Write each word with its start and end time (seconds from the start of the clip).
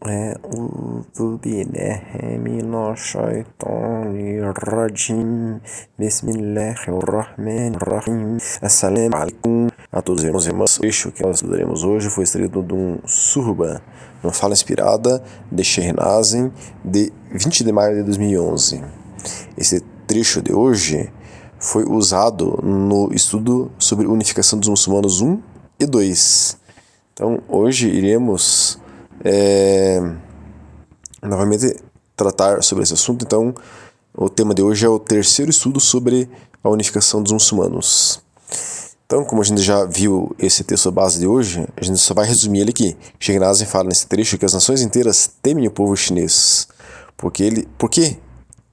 أعوذ 0.00 1.36
بالله 1.44 2.02
من 2.40 2.72
الشيطان 2.72 4.16
الرجيم 4.48 5.60
بسم 6.00 6.26
الله 6.28 6.78
الرحمن 6.88 7.74
الرحيم 7.76 8.38
Assalamu 8.62 9.14
alaikum 9.14 9.68
a 9.92 10.00
todos 10.00 10.22
os 10.22 10.26
irmãos 10.26 10.46
e 10.46 10.48
irmãs. 10.48 10.76
O 10.78 10.80
trecho 10.80 11.12
que 11.12 11.22
nós 11.22 11.36
estudaremos 11.36 11.84
hoje 11.84 12.08
foi 12.08 12.24
extraído 12.24 12.62
de 12.62 12.72
um 12.72 12.98
surba, 13.04 13.82
uma 14.24 14.32
fala 14.32 14.54
inspirada 14.54 15.22
de 15.52 15.62
Shehnazem, 15.62 16.50
de 16.82 17.12
20 17.30 17.62
de 17.62 17.70
maio 17.70 17.96
de 17.96 18.02
2011. 18.04 18.82
Esse 19.54 19.80
trecho 20.06 20.40
de 20.40 20.54
hoje 20.54 21.12
foi 21.58 21.84
usado 21.84 22.58
no 22.62 23.12
estudo 23.12 23.70
sobre 23.78 24.06
unificação 24.06 24.58
dos 24.58 24.70
muçulmanos 24.70 25.20
1 25.20 25.38
e 25.78 25.84
2. 25.84 26.58
Então, 27.12 27.38
hoje 27.46 27.86
iremos 27.86 28.80
é, 29.23 30.01
novamente 31.21 31.75
tratar 32.15 32.63
sobre 32.63 32.83
esse 32.83 32.93
assunto. 32.93 33.23
Então, 33.25 33.53
o 34.13 34.29
tema 34.29 34.53
de 34.53 34.61
hoje 34.61 34.85
é 34.85 34.89
o 34.89 34.99
terceiro 34.99 35.51
estudo 35.51 35.79
sobre 35.79 36.29
a 36.63 36.69
unificação 36.69 37.21
dos 37.21 37.31
muçulmanos. 37.31 38.23
Então, 39.05 39.23
como 39.23 39.41
a 39.41 39.45
gente 39.45 39.61
já 39.61 39.85
viu 39.85 40.35
esse 40.39 40.63
texto 40.63 40.91
base 40.91 41.19
de 41.19 41.27
hoje, 41.27 41.67
a 41.77 41.83
gente 41.83 41.99
só 41.99 42.13
vai 42.13 42.25
resumir 42.25 42.61
ele 42.61 42.71
aqui. 42.71 42.97
Sheikh 43.19 43.65
fala 43.67 43.89
nesse 43.89 44.07
trecho 44.07 44.37
que 44.37 44.45
as 44.45 44.53
nações 44.53 44.81
inteiras 44.81 45.29
temem 45.43 45.67
o 45.67 45.71
povo 45.71 45.95
chinês. 45.95 46.67
Porque 47.15 47.43
ele, 47.43 47.67
por 47.77 47.89
que 47.89 48.17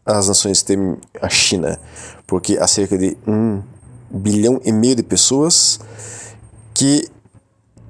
as 0.07 0.29
nações 0.29 0.63
temem 0.63 0.97
a 1.21 1.29
China? 1.29 1.79
Porque 2.27 2.57
há 2.59 2.66
cerca 2.66 2.97
de 2.97 3.16
um 3.27 3.63
bilhão 4.11 4.59
e 4.65 4.73
meio 4.73 4.97
de 4.97 5.02
pessoas 5.02 5.79
que 6.73 7.09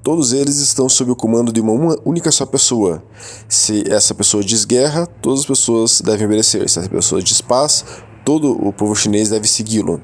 Todos 0.03 0.33
eles 0.33 0.57
estão 0.57 0.89
sob 0.89 1.11
o 1.11 1.15
comando 1.15 1.53
de 1.53 1.61
uma 1.61 1.97
única 2.03 2.29
só 2.29 2.45
pessoa. 2.45 3.01
Se 3.47 3.85
essa 3.89 4.13
pessoa 4.13 4.43
diz 4.43 4.65
guerra, 4.65 5.07
todas 5.21 5.39
as 5.39 5.45
pessoas 5.45 6.01
devem 6.01 6.25
obedecer. 6.25 6.69
Se 6.69 6.79
essa 6.79 6.89
pessoa 6.89 7.21
diz 7.21 7.39
paz, 7.39 7.85
todo 8.25 8.51
o 8.51 8.73
povo 8.73 8.93
chinês 8.93 9.29
deve 9.29 9.47
segui-lo. 9.47 10.01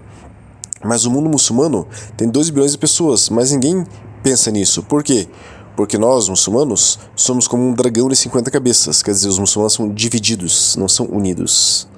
Mas 0.81 1.05
o 1.05 1.11
mundo 1.11 1.29
muçulmano 1.29 1.85
tem 2.15 2.29
2 2.29 2.49
bilhões 2.49 2.71
de 2.71 2.77
pessoas, 2.77 3.29
mas 3.29 3.51
ninguém 3.51 3.85
pensa 4.23 4.49
nisso. 4.49 4.81
Por 4.83 5.03
quê? 5.03 5.27
Porque 5.75 5.97
nós, 5.97 6.29
muçulmanos, 6.29 6.97
somos 7.13 7.45
como 7.45 7.67
um 7.67 7.73
dragão 7.73 8.07
de 8.07 8.15
50 8.15 8.49
cabeças, 8.49 9.03
quer 9.03 9.11
dizer, 9.11 9.27
os 9.27 9.37
muçulmanos 9.37 9.73
são 9.73 9.93
divididos, 9.93 10.77
não 10.77 10.87
são 10.87 11.07
unidos. 11.07 11.89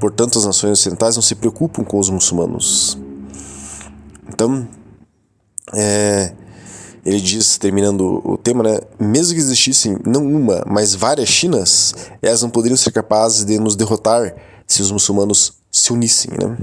Portanto, 0.00 0.40
as 0.40 0.44
nações 0.44 0.72
ocidentais 0.72 1.14
não 1.14 1.22
se 1.22 1.36
preocupam 1.36 1.84
com 1.84 2.00
os 2.00 2.10
muçulmanos. 2.10 2.98
Então, 4.28 4.66
é, 5.72 6.32
ele 7.04 7.20
diz, 7.20 7.58
terminando 7.58 8.20
o 8.24 8.36
tema, 8.36 8.62
né? 8.62 8.78
Mesmo 8.98 9.34
que 9.34 9.40
existissem 9.40 9.96
não 10.04 10.26
uma, 10.26 10.64
mas 10.66 10.94
várias 10.94 11.28
Chinas, 11.28 11.94
elas 12.22 12.42
não 12.42 12.50
poderiam 12.50 12.76
ser 12.76 12.92
capazes 12.92 13.44
de 13.44 13.58
nos 13.58 13.76
derrotar 13.76 14.34
se 14.66 14.82
os 14.82 14.90
muçulmanos 14.90 15.54
se 15.70 15.92
unissem, 15.92 16.32
né? 16.32 16.56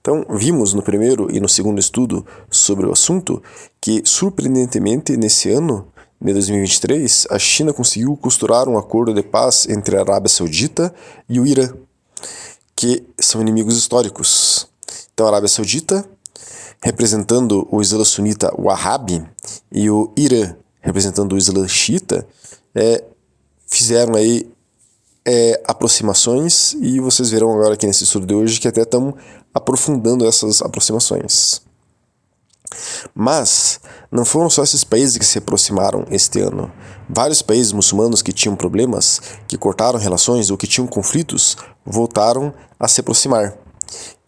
Então, 0.00 0.24
vimos 0.28 0.74
no 0.74 0.82
primeiro 0.82 1.34
e 1.34 1.40
no 1.40 1.48
segundo 1.48 1.80
estudo 1.80 2.26
sobre 2.50 2.86
o 2.86 2.92
assunto 2.92 3.42
que, 3.80 4.02
surpreendentemente, 4.04 5.16
nesse 5.16 5.50
ano 5.50 5.88
de 6.20 6.32
2023, 6.32 7.26
a 7.30 7.38
China 7.38 7.72
conseguiu 7.72 8.14
costurar 8.16 8.68
um 8.68 8.76
acordo 8.76 9.14
de 9.14 9.22
paz 9.22 9.66
entre 9.68 9.96
a 9.96 10.00
Arábia 10.00 10.28
Saudita 10.28 10.94
e 11.28 11.40
o 11.40 11.46
Irã, 11.46 11.72
que 12.76 13.04
são 13.18 13.40
inimigos 13.40 13.78
históricos. 13.78 14.68
Então, 15.14 15.26
a 15.26 15.30
Arábia 15.30 15.48
Saudita 15.48 16.06
representando 16.84 17.66
o 17.70 17.80
Islã 17.80 18.04
sunita 18.04 18.52
Wahhabi 18.60 19.26
e 19.72 19.88
o 19.88 20.12
Irã 20.14 20.54
representando 20.82 21.32
o 21.32 21.38
Islã 21.38 21.66
xiita, 21.66 22.26
é, 22.74 23.02
fizeram 23.66 24.14
aí 24.14 24.52
é, 25.24 25.62
aproximações 25.66 26.74
e 26.74 27.00
vocês 27.00 27.30
verão 27.30 27.50
agora 27.54 27.72
aqui 27.72 27.86
nesse 27.86 28.04
estudo 28.04 28.26
de 28.26 28.34
hoje 28.34 28.60
que 28.60 28.68
até 28.68 28.82
estão 28.82 29.14
aprofundando 29.54 30.26
essas 30.26 30.60
aproximações. 30.60 31.62
Mas 33.14 33.80
não 34.12 34.26
foram 34.26 34.50
só 34.50 34.62
esses 34.62 34.84
países 34.84 35.16
que 35.16 35.24
se 35.24 35.38
aproximaram 35.38 36.04
este 36.10 36.40
ano. 36.40 36.70
Vários 37.08 37.40
países 37.40 37.72
muçulmanos 37.72 38.20
que 38.20 38.32
tinham 38.32 38.54
problemas, 38.54 39.22
que 39.48 39.56
cortaram 39.56 39.98
relações 39.98 40.50
ou 40.50 40.58
que 40.58 40.66
tinham 40.66 40.86
conflitos, 40.86 41.56
voltaram 41.86 42.52
a 42.78 42.86
se 42.88 43.00
aproximar. 43.00 43.56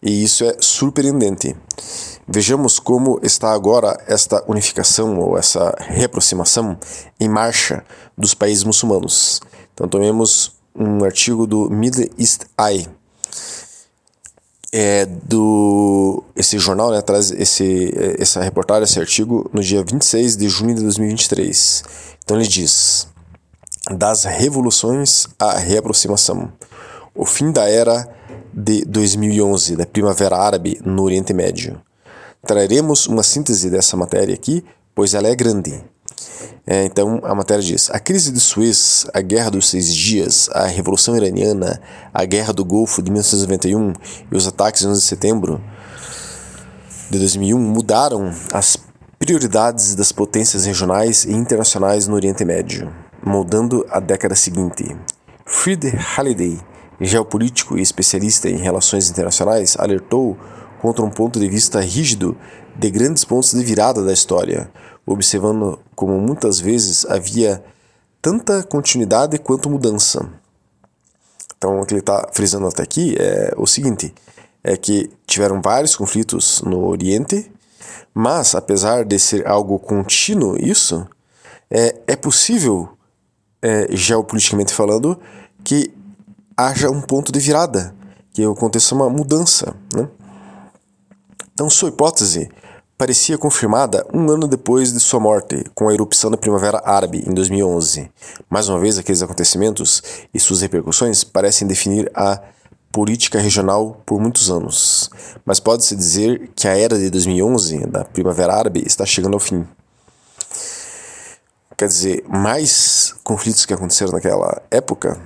E 0.07 0.23
isso 0.23 0.45
é 0.45 0.55
surpreendente. 0.61 1.53
Vejamos 2.25 2.79
como 2.79 3.19
está 3.21 3.51
agora 3.51 4.01
esta 4.07 4.41
unificação 4.47 5.19
ou 5.19 5.37
essa 5.37 5.75
reaproximação 5.79 6.77
em 7.19 7.27
marcha 7.27 7.83
dos 8.17 8.33
países 8.33 8.63
muçulmanos. 8.63 9.41
Então, 9.73 9.85
tomemos 9.85 10.53
um 10.73 11.03
artigo 11.03 11.45
do 11.45 11.69
Middle 11.69 12.09
East 12.17 12.43
Eye. 12.57 12.87
É 14.71 15.05
do 15.05 16.23
esse 16.37 16.57
jornal 16.57 16.91
né, 16.91 17.01
traz 17.01 17.29
esse, 17.31 17.93
essa 18.17 18.41
reportagem, 18.41 18.85
esse 18.85 18.99
artigo, 19.01 19.49
no 19.51 19.61
dia 19.61 19.83
26 19.83 20.37
de 20.37 20.47
junho 20.47 20.73
de 20.73 20.83
2023. 20.83 21.83
Então 22.23 22.37
ele 22.37 22.47
diz: 22.47 23.09
Das 23.91 24.23
revoluções 24.23 25.27
à 25.37 25.57
reaproximação. 25.57 26.51
O 27.15 27.25
fim 27.25 27.51
da 27.51 27.69
era 27.69 28.07
de 28.59 28.83
2011, 28.85 29.75
da 29.75 29.85
Primavera 29.85 30.35
Árabe 30.35 30.81
no 30.83 31.03
Oriente 31.03 31.31
Médio. 31.31 31.79
Traremos 32.43 33.05
uma 33.05 33.21
síntese 33.21 33.69
dessa 33.69 33.95
matéria 33.95 34.33
aqui, 34.33 34.65
pois 34.95 35.13
ela 35.13 35.27
é 35.27 35.35
grande. 35.35 35.79
É, 36.65 36.83
então, 36.83 37.21
a 37.23 37.35
matéria 37.35 37.61
diz: 37.61 37.91
a 37.91 37.99
crise 37.99 38.31
de 38.31 38.39
Suez, 38.39 39.05
a 39.13 39.21
Guerra 39.21 39.51
dos 39.51 39.69
Seis 39.69 39.93
Dias, 39.93 40.49
a 40.53 40.65
Revolução 40.65 41.15
Iraniana, 41.15 41.79
a 42.11 42.25
Guerra 42.25 42.51
do 42.51 42.65
Golfo 42.65 43.03
de 43.03 43.11
1991 43.11 43.93
e 44.31 44.35
os 44.35 44.47
ataques 44.47 44.81
de 44.81 44.87
11 44.87 45.01
de 45.01 45.05
setembro 45.05 45.61
de 47.11 47.19
2001 47.19 47.59
mudaram 47.59 48.33
as 48.51 48.75
prioridades 49.19 49.93
das 49.93 50.11
potências 50.11 50.65
regionais 50.65 51.25
e 51.25 51.31
internacionais 51.31 52.07
no 52.07 52.15
Oriente 52.15 52.43
Médio, 52.43 52.91
moldando 53.23 53.85
a 53.91 53.99
década 53.99 54.35
seguinte. 54.35 54.97
Fried 55.45 55.87
Halliday, 55.95 56.59
geopolítico 56.99 57.77
e 57.77 57.81
especialista 57.81 58.49
em 58.49 58.57
relações 58.57 59.09
internacionais, 59.09 59.75
alertou 59.77 60.37
contra 60.81 61.03
um 61.03 61.09
ponto 61.09 61.39
de 61.39 61.47
vista 61.47 61.81
rígido 61.81 62.37
de 62.75 62.89
grandes 62.89 63.23
pontos 63.23 63.51
de 63.51 63.63
virada 63.63 64.03
da 64.03 64.13
história, 64.13 64.69
observando 65.05 65.79
como 65.95 66.19
muitas 66.19 66.59
vezes 66.59 67.05
havia 67.05 67.63
tanta 68.21 68.63
continuidade 68.63 69.37
quanto 69.39 69.69
mudança. 69.69 70.29
Então, 71.57 71.79
o 71.79 71.85
que 71.85 71.93
ele 71.93 72.01
está 72.01 72.29
frisando 72.33 72.67
até 72.67 72.83
aqui 72.83 73.15
é 73.17 73.53
o 73.57 73.65
seguinte: 73.65 74.13
é 74.63 74.77
que 74.77 75.09
tiveram 75.25 75.61
vários 75.61 75.95
conflitos 75.95 76.61
no 76.61 76.85
Oriente, 76.85 77.51
mas 78.13 78.53
apesar 78.53 79.03
de 79.05 79.17
ser 79.17 79.47
algo 79.47 79.79
contínuo, 79.79 80.57
isso 80.59 81.07
é, 81.69 81.95
é 82.07 82.15
possível, 82.15 82.89
é, 83.61 83.87
geopoliticamente 83.95 84.73
falando, 84.73 85.19
que 85.63 85.91
haja 86.57 86.89
um 86.89 87.01
ponto 87.01 87.31
de 87.31 87.39
virada, 87.39 87.93
que 88.33 88.43
aconteça 88.43 88.95
uma 88.95 89.09
mudança. 89.09 89.75
Né? 89.95 90.09
Então, 91.53 91.69
sua 91.69 91.89
hipótese 91.89 92.49
parecia 92.97 93.37
confirmada 93.37 94.03
um 94.11 94.29
ano 94.31 94.47
depois 94.47 94.91
de 94.91 94.99
sua 94.99 95.19
morte, 95.19 95.63
com 95.75 95.87
a 95.87 95.93
erupção 95.93 96.31
da 96.31 96.37
Primavera 96.37 96.81
Árabe 96.83 97.23
em 97.27 97.33
2011. 97.33 98.09
Mais 98.49 98.67
uma 98.67 98.79
vez, 98.79 98.97
aqueles 98.97 99.21
acontecimentos 99.21 100.01
e 100.33 100.39
suas 100.39 100.61
repercussões 100.61 101.23
parecem 101.23 101.67
definir 101.67 102.11
a 102.15 102.41
política 102.91 103.39
regional 103.39 104.01
por 104.03 104.19
muitos 104.19 104.49
anos. 104.49 105.11
Mas 105.45 105.59
pode-se 105.59 105.95
dizer 105.95 106.49
que 106.55 106.67
a 106.67 106.75
era 106.75 106.97
de 106.97 107.11
2011, 107.11 107.85
da 107.85 108.03
Primavera 108.03 108.55
Árabe, 108.55 108.83
está 108.83 109.05
chegando 109.05 109.35
ao 109.35 109.39
fim. 109.39 109.63
Quer 111.77 111.87
dizer, 111.87 112.25
mais 112.27 113.13
conflitos 113.23 113.63
que 113.63 113.73
aconteceram 113.73 114.11
naquela 114.11 114.63
época, 114.71 115.21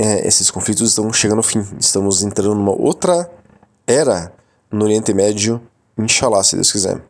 é, 0.00 0.26
esses 0.26 0.50
conflitos 0.50 0.88
estão 0.88 1.12
chegando 1.12 1.38
ao 1.38 1.42
fim. 1.42 1.62
Estamos 1.78 2.22
entrando 2.22 2.54
numa 2.54 2.72
outra 2.72 3.30
era 3.86 4.32
no 4.72 4.84
Oriente 4.84 5.12
Médio, 5.12 5.60
inshallah, 5.98 6.42
se 6.42 6.54
Deus 6.54 6.72
quiser. 6.72 7.02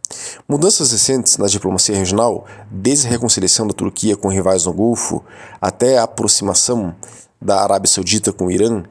Mudanças 0.48 0.90
recentes 0.90 1.36
na 1.36 1.46
diplomacia 1.46 1.96
regional, 1.96 2.44
desde 2.68 3.06
a 3.06 3.10
reconciliação 3.10 3.64
da 3.64 3.72
Turquia 3.72 4.16
com 4.16 4.26
rivais 4.26 4.66
no 4.66 4.72
Golfo 4.72 5.22
até 5.60 5.98
a 5.98 6.02
aproximação 6.02 6.92
da 7.40 7.62
Arábia 7.62 7.88
Saudita 7.88 8.32
com 8.32 8.46
o 8.46 8.50
Irã, 8.50 8.82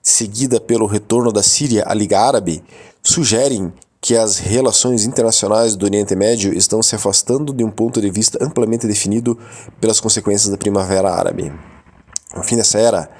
seguida 0.00 0.60
pelo 0.60 0.86
retorno 0.86 1.32
da 1.32 1.42
Síria 1.42 1.82
à 1.88 1.92
Liga 1.92 2.20
Árabe, 2.20 2.62
sugerem 3.02 3.72
que 4.00 4.16
as 4.16 4.38
relações 4.38 5.04
internacionais 5.04 5.74
do 5.74 5.84
Oriente 5.84 6.14
Médio 6.14 6.56
estão 6.56 6.82
se 6.84 6.94
afastando 6.94 7.52
de 7.52 7.64
um 7.64 7.70
ponto 7.70 8.00
de 8.00 8.10
vista 8.10 8.38
amplamente 8.40 8.86
definido 8.86 9.36
pelas 9.80 9.98
consequências 9.98 10.50
da 10.50 10.56
Primavera 10.56 11.10
Árabe. 11.10 11.52
O 12.36 12.42
fim 12.42 12.56
dessa 12.56 12.78
era 12.78 13.10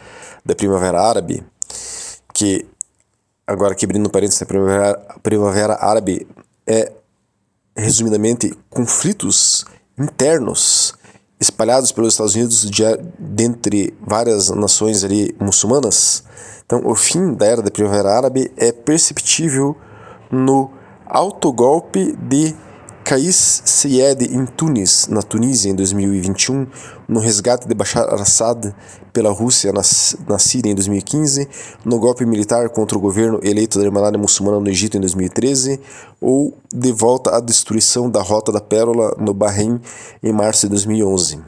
da 0.44 0.54
Primavera 0.54 1.00
Árabe, 1.00 1.44
que 2.32 2.66
agora 3.46 3.72
aqui 3.72 3.84
abrindo 3.84 4.08
parênteses, 4.08 4.40
a 4.42 4.46
primavera, 4.46 4.94
primavera 5.22 5.74
árabe 5.74 6.26
é, 6.66 6.92
resumidamente, 7.76 8.56
conflitos 8.68 9.64
internos 9.98 10.94
espalhados 11.40 11.90
pelos 11.90 12.14
Estados 12.14 12.34
Unidos 12.34 12.70
de, 12.70 12.82
dentre 13.18 13.94
várias 14.00 14.50
nações 14.50 15.02
ali 15.02 15.34
muçulmanas. 15.40 16.22
Então, 16.64 16.82
o 16.84 16.94
fim 16.94 17.34
da 17.34 17.46
era 17.46 17.62
da 17.62 17.70
Primavera 17.70 18.16
Árabe 18.16 18.52
é 18.56 18.70
perceptível 18.70 19.76
no 20.30 20.70
autogolpe 21.06 22.14
de 22.16 22.54
Kais 23.10 23.62
Seyed 23.64 24.22
em 24.32 24.46
Tunis, 24.46 25.08
na 25.08 25.20
Tunísia, 25.20 25.68
em 25.68 25.74
2021, 25.74 26.64
no 27.08 27.18
resgate 27.18 27.66
de 27.66 27.74
Bashar 27.74 28.08
al-Assad 28.08 28.72
pela 29.12 29.32
Rússia 29.32 29.72
na, 29.72 29.82
na 30.28 30.38
Síria 30.38 30.70
em 30.70 30.76
2015, 30.76 31.48
no 31.84 31.98
golpe 31.98 32.24
militar 32.24 32.68
contra 32.68 32.96
o 32.96 33.00
governo 33.00 33.40
eleito 33.42 33.80
da 33.80 33.84
Irmandade 33.84 34.16
Muçulmana 34.16 34.60
no 34.60 34.68
Egito 34.68 34.96
em 34.96 35.00
2013, 35.00 35.80
ou 36.20 36.56
de 36.72 36.92
volta 36.92 37.36
à 37.36 37.40
destruição 37.40 38.08
da 38.08 38.22
Rota 38.22 38.52
da 38.52 38.60
Pérola 38.60 39.16
no 39.18 39.34
Bahrein 39.34 39.80
em 40.22 40.32
março 40.32 40.68
de 40.68 40.70
2011. 40.70 41.40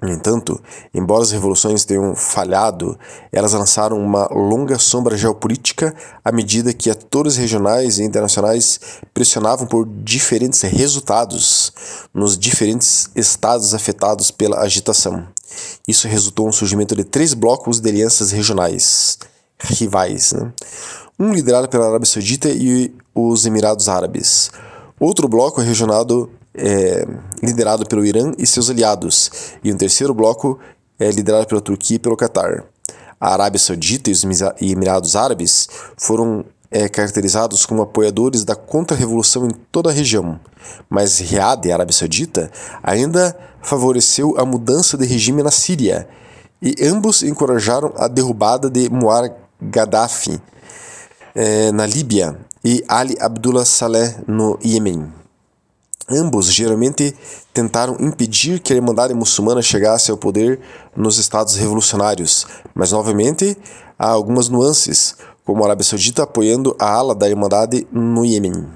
No 0.00 0.10
entanto, 0.10 0.60
embora 0.92 1.22
as 1.22 1.30
revoluções 1.30 1.86
tenham 1.86 2.14
falhado, 2.14 2.98
elas 3.32 3.54
lançaram 3.54 3.98
uma 3.98 4.28
longa 4.30 4.78
sombra 4.78 5.16
geopolítica 5.16 5.94
à 6.22 6.30
medida 6.30 6.74
que 6.74 6.90
atores 6.90 7.36
regionais 7.36 7.98
e 7.98 8.04
internacionais 8.04 8.78
pressionavam 9.14 9.66
por 9.66 9.86
diferentes 9.86 10.60
resultados 10.60 11.72
nos 12.12 12.36
diferentes 12.38 13.10
estados 13.16 13.72
afetados 13.72 14.30
pela 14.30 14.60
agitação. 14.60 15.26
Isso 15.88 16.06
resultou 16.06 16.46
no 16.46 16.52
surgimento 16.52 16.94
de 16.94 17.02
três 17.04 17.32
blocos 17.32 17.80
de 17.80 17.88
alianças 17.88 18.32
regionais 18.32 19.18
rivais, 19.58 20.32
né? 20.32 20.52
um 21.18 21.32
liderado 21.32 21.68
pela 21.68 21.88
Arábia 21.88 22.06
Saudita 22.06 22.50
e 22.50 22.94
os 23.14 23.46
Emirados 23.46 23.88
Árabes. 23.88 24.50
Outro 25.00 25.26
bloco 25.26 25.62
regionado 25.62 26.30
é, 26.56 27.06
liderado 27.42 27.86
pelo 27.86 28.04
Irã 28.04 28.32
e 28.38 28.46
seus 28.46 28.70
aliados, 28.70 29.30
e 29.62 29.72
um 29.72 29.76
terceiro 29.76 30.14
bloco 30.14 30.58
é 30.98 31.10
liderado 31.10 31.46
pela 31.46 31.60
Turquia 31.60 31.96
e 31.96 31.98
pelo 31.98 32.16
Catar. 32.16 32.64
A 33.20 33.32
Arábia 33.32 33.58
Saudita 33.58 34.10
e 34.10 34.12
os 34.12 34.24
Emirados 34.60 35.16
Árabes 35.16 35.68
foram 35.96 36.44
é, 36.70 36.88
caracterizados 36.88 37.64
como 37.64 37.82
apoiadores 37.82 38.44
da 38.44 38.54
contra-revolução 38.54 39.46
em 39.46 39.50
toda 39.70 39.90
a 39.90 39.92
região, 39.92 40.38
mas 40.88 41.18
Riad, 41.18 41.70
a 41.70 41.74
Arábia 41.74 41.92
Saudita, 41.92 42.50
ainda 42.82 43.36
favoreceu 43.62 44.34
a 44.38 44.44
mudança 44.44 44.96
de 44.96 45.06
regime 45.06 45.42
na 45.42 45.50
Síria, 45.50 46.08
e 46.60 46.74
ambos 46.86 47.22
encorajaram 47.22 47.92
a 47.96 48.08
derrubada 48.08 48.70
de 48.70 48.88
Muammar 48.88 49.34
Gaddafi 49.60 50.40
é, 51.34 51.70
na 51.72 51.86
Líbia 51.86 52.36
e 52.64 52.82
Ali 52.88 53.16
Abdullah 53.20 53.64
Saleh 53.64 54.16
no 54.26 54.58
Iêmen. 54.62 55.25
Ambos 56.08 56.52
geralmente 56.52 57.16
tentaram 57.52 57.96
impedir 57.98 58.60
que 58.60 58.72
a 58.72 58.76
Irmandade 58.76 59.12
Muçulmana 59.12 59.60
chegasse 59.60 60.08
ao 60.10 60.16
poder 60.16 60.60
nos 60.94 61.18
estados 61.18 61.56
revolucionários, 61.56 62.46
mas 62.72 62.92
novamente 62.92 63.56
há 63.98 64.06
algumas 64.06 64.48
nuances, 64.48 65.16
como 65.44 65.62
a 65.62 65.66
Arábia 65.66 65.84
Saudita 65.84 66.22
apoiando 66.22 66.76
a 66.78 66.88
ala 66.88 67.12
da 67.12 67.28
Irmandade 67.28 67.88
no 67.90 68.24
Iêmen. 68.24 68.68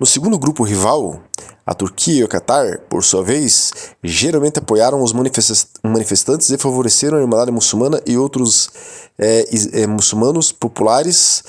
No 0.00 0.06
segundo 0.06 0.38
grupo 0.38 0.62
rival, 0.62 1.20
a 1.66 1.74
Turquia 1.74 2.20
e 2.20 2.24
o 2.24 2.28
Catar, 2.28 2.78
por 2.88 3.04
sua 3.04 3.22
vez, 3.22 3.72
geralmente 4.02 4.58
apoiaram 4.58 5.02
os 5.02 5.12
manifestantes 5.12 6.48
e 6.48 6.56
favoreceram 6.56 7.18
a 7.18 7.20
Irmandade 7.20 7.50
Muçulmana 7.50 8.00
e 8.06 8.16
outros 8.16 8.70
é, 9.18 9.44
é, 9.72 9.86
muçulmanos 9.86 10.52
populares 10.52 11.42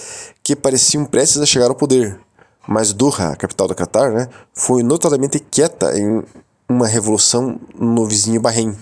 que 0.44 0.54
pareciam 0.54 1.06
prestes 1.06 1.42
a 1.42 1.46
chegar 1.46 1.70
ao 1.70 1.76
poder 1.76 2.20
mas 2.68 2.94
Doha, 2.94 3.36
capital 3.36 3.68
do 3.68 3.76
Catar, 3.76 4.12
né, 4.12 4.28
foi 4.54 4.84
notadamente 4.84 5.40
quieta 5.40 5.98
em 5.98 6.24
uma 6.70 6.86
revolução 6.86 7.60
no 7.80 8.06
vizinho 8.06 8.42
Bahrein. 8.42 8.76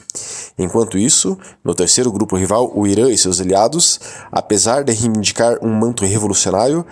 Enquanto 0.57 0.97
isso, 0.97 1.37
no 1.63 1.75
terceiro 1.75 2.11
grupo 2.11 2.35
rival, 2.35 2.71
o 2.73 2.87
Irã 2.87 3.11
e 3.11 3.17
seus 3.17 3.39
aliados, 3.39 3.99
apesar 4.31 4.83
de 4.83 4.91
reivindicar 4.91 5.59
um 5.61 5.71
manto 5.71 6.03
revolucionário, 6.03 6.83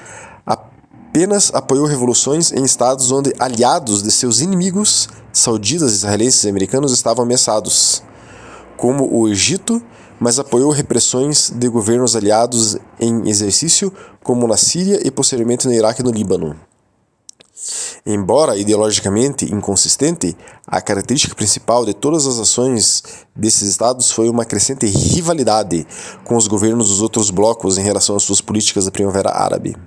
apenas 0.46 1.52
apoiou 1.54 1.88
revoluções 1.88 2.52
em 2.52 2.64
estados 2.64 3.12
onde 3.12 3.34
aliados 3.40 4.04
de 4.04 4.12
seus 4.12 4.40
inimigos, 4.40 5.10
sauditas, 5.32 5.94
israelenses 5.94 6.44
e 6.44 6.50
americanos, 6.50 6.92
estavam 6.92 7.24
ameaçados, 7.24 8.04
como 8.78 9.12
o 9.12 9.28
Egito, 9.28 9.82
mas 10.20 10.38
apoiou 10.38 10.72
repressões 10.72 11.50
de 11.50 11.68
governos 11.68 12.16
aliados 12.16 12.78
em 13.00 13.28
exercício, 13.28 13.92
como 14.22 14.48
na 14.48 14.58
Síria 14.58 15.00
e 15.06 15.10
posteriormente 15.10 15.68
no 15.68 15.74
Iraque 15.74 16.02
e 16.02 16.04
no 16.04 16.12
Líbano. 16.12 16.56
Embora 18.06 18.58
ideologicamente 18.58 19.46
inconsistente, 19.46 20.36
a 20.68 20.82
característica 20.82 21.34
principal 21.34 21.86
de 21.86 21.94
todas 21.94 22.28
as 22.28 22.38
ações 22.38 23.02
desses 23.34 23.70
estados 23.70 24.12
foi 24.12 24.28
uma 24.28 24.44
crescente 24.44 24.86
rivalidade 24.86 25.88
com 26.26 26.36
os 26.36 26.46
governos 26.48 26.90
dos 26.90 27.02
outros 27.02 27.30
blocos 27.30 27.78
em 27.78 27.82
relação 27.82 28.18
às 28.18 28.24
suas 28.24 28.42
políticas 28.42 28.86
da 28.86 28.92
Primavera 28.92 29.30
Árabe. 29.30 29.78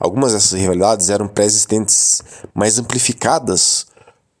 Algumas 0.00 0.32
dessas 0.32 0.58
rivalidades 0.58 1.10
eram 1.10 1.28
pré-existentes, 1.28 2.22
mas 2.54 2.78
amplificadas 2.78 3.86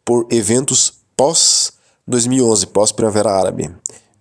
por 0.02 0.26
eventos 0.30 0.94
pós-2011, 1.14 2.66
pós-Primavera 2.66 3.30
Árabe. 3.30 3.74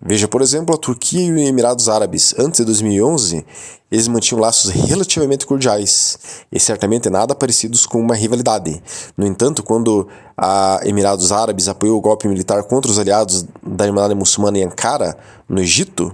Veja, 0.07 0.27
por 0.27 0.43
exemplo, 0.43 0.75
a 0.75 0.77
Turquia 0.77 1.19
e 1.19 1.31
os 1.31 1.41
Emirados 1.41 1.89
Árabes. 1.89 2.35
Antes 2.37 2.59
de 2.59 2.65
2011, 2.65 3.43
eles 3.91 4.07
mantinham 4.07 4.39
laços 4.39 4.69
relativamente 4.69 5.47
cordiais 5.47 6.45
e 6.51 6.59
certamente 6.59 7.09
nada 7.09 7.33
parecidos 7.33 7.87
com 7.87 7.99
uma 7.99 8.13
rivalidade. 8.13 8.83
No 9.17 9.25
entanto, 9.25 9.63
quando 9.63 10.07
a 10.37 10.79
Emirados 10.83 11.31
Árabes 11.31 11.67
apoiou 11.67 11.97
o 11.97 12.01
golpe 12.01 12.27
militar 12.27 12.61
contra 12.65 12.91
os 12.91 12.99
aliados 12.99 13.47
da 13.63 13.87
Irmandade 13.87 14.13
Muçulmana 14.13 14.59
em 14.59 14.65
Ankara, 14.65 15.17
no 15.49 15.59
Egito, 15.59 16.13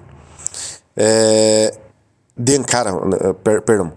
é, 0.95 1.77
de 2.37 2.55
Ankara, 2.55 2.93
per, 3.43 3.61
perdão, 3.61 3.91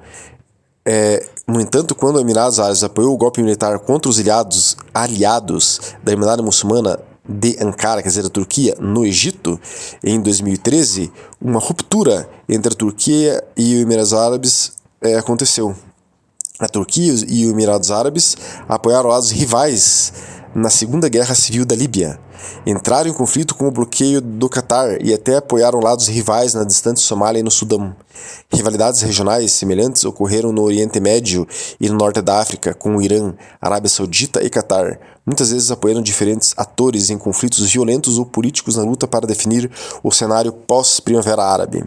é, 0.85 1.25
no 1.47 1.61
entanto, 1.61 1.94
quando 1.94 2.19
a 2.19 2.20
Emirados 2.20 2.58
Árabes 2.58 2.82
apoiou 2.82 3.14
o 3.14 3.17
golpe 3.17 3.40
militar 3.40 3.79
contra 3.79 4.11
os 4.11 4.19
aliados, 4.19 4.76
aliados 4.93 5.81
da 6.02 6.11
Irmandade 6.11 6.43
Muçulmana 6.43 6.99
de 7.26 7.56
Ankara, 7.61 8.03
quer 8.03 8.09
dizer, 8.09 8.23
da 8.23 8.29
Turquia, 8.29 8.76
no 8.79 9.05
Egito, 9.05 9.59
em 10.03 10.21
2013, 10.21 11.11
uma 11.41 11.59
ruptura 11.59 12.29
entre 12.49 12.73
a 12.73 12.76
Turquia 12.76 13.43
e 13.56 13.76
os 13.76 13.82
Emirados 13.82 14.12
Árabes 14.12 14.73
é, 15.00 15.17
aconteceu. 15.17 15.75
A 16.61 16.69
Turquia 16.69 17.12
e 17.29 17.47
os 17.47 17.53
Emirados 17.53 17.91
Árabes 17.91 18.37
apoiaram 18.69 19.09
lados 19.09 19.31
rivais 19.31 20.12
na 20.54 20.70
Segunda 20.70 21.08
Guerra 21.08 21.34
Civil 21.34 21.64
da 21.64 21.74
Líbia. 21.74 22.18
Entraram 22.64 23.10
em 23.10 23.12
conflito 23.12 23.54
com 23.54 23.66
o 23.66 23.70
bloqueio 23.70 24.20
do 24.20 24.48
Catar 24.48 25.04
e 25.04 25.12
até 25.12 25.36
apoiaram 25.36 25.80
lados 25.80 26.06
rivais 26.06 26.54
na 26.54 26.64
distante 26.64 27.00
Somália 27.00 27.40
e 27.40 27.42
no 27.42 27.50
Sudão. 27.50 27.94
Rivalidades 28.52 29.00
regionais 29.00 29.52
semelhantes 29.52 30.04
ocorreram 30.04 30.52
no 30.52 30.62
Oriente 30.62 31.00
Médio 31.00 31.46
e 31.80 31.88
no 31.88 31.96
Norte 31.96 32.23
da 32.23 32.38
África, 32.40 32.73
com 32.73 32.96
o 32.96 33.02
Irã, 33.02 33.34
Arábia 33.61 33.88
Saudita 33.88 34.44
e 34.44 34.49
Catar. 34.49 35.00
Muitas 35.26 35.50
vezes 35.50 35.70
apoiando 35.70 36.02
diferentes 36.02 36.54
atores 36.56 37.11
em 37.11 37.18
conflitos 37.18 37.68
violentos 37.70 38.18
ou 38.18 38.26
políticos 38.26 38.76
na 38.76 38.84
luta 38.84 39.08
para 39.08 39.26
definir 39.26 39.70
o 40.02 40.12
cenário 40.12 40.52
pós-Primavera 40.52 41.42
Árabe. 41.42 41.84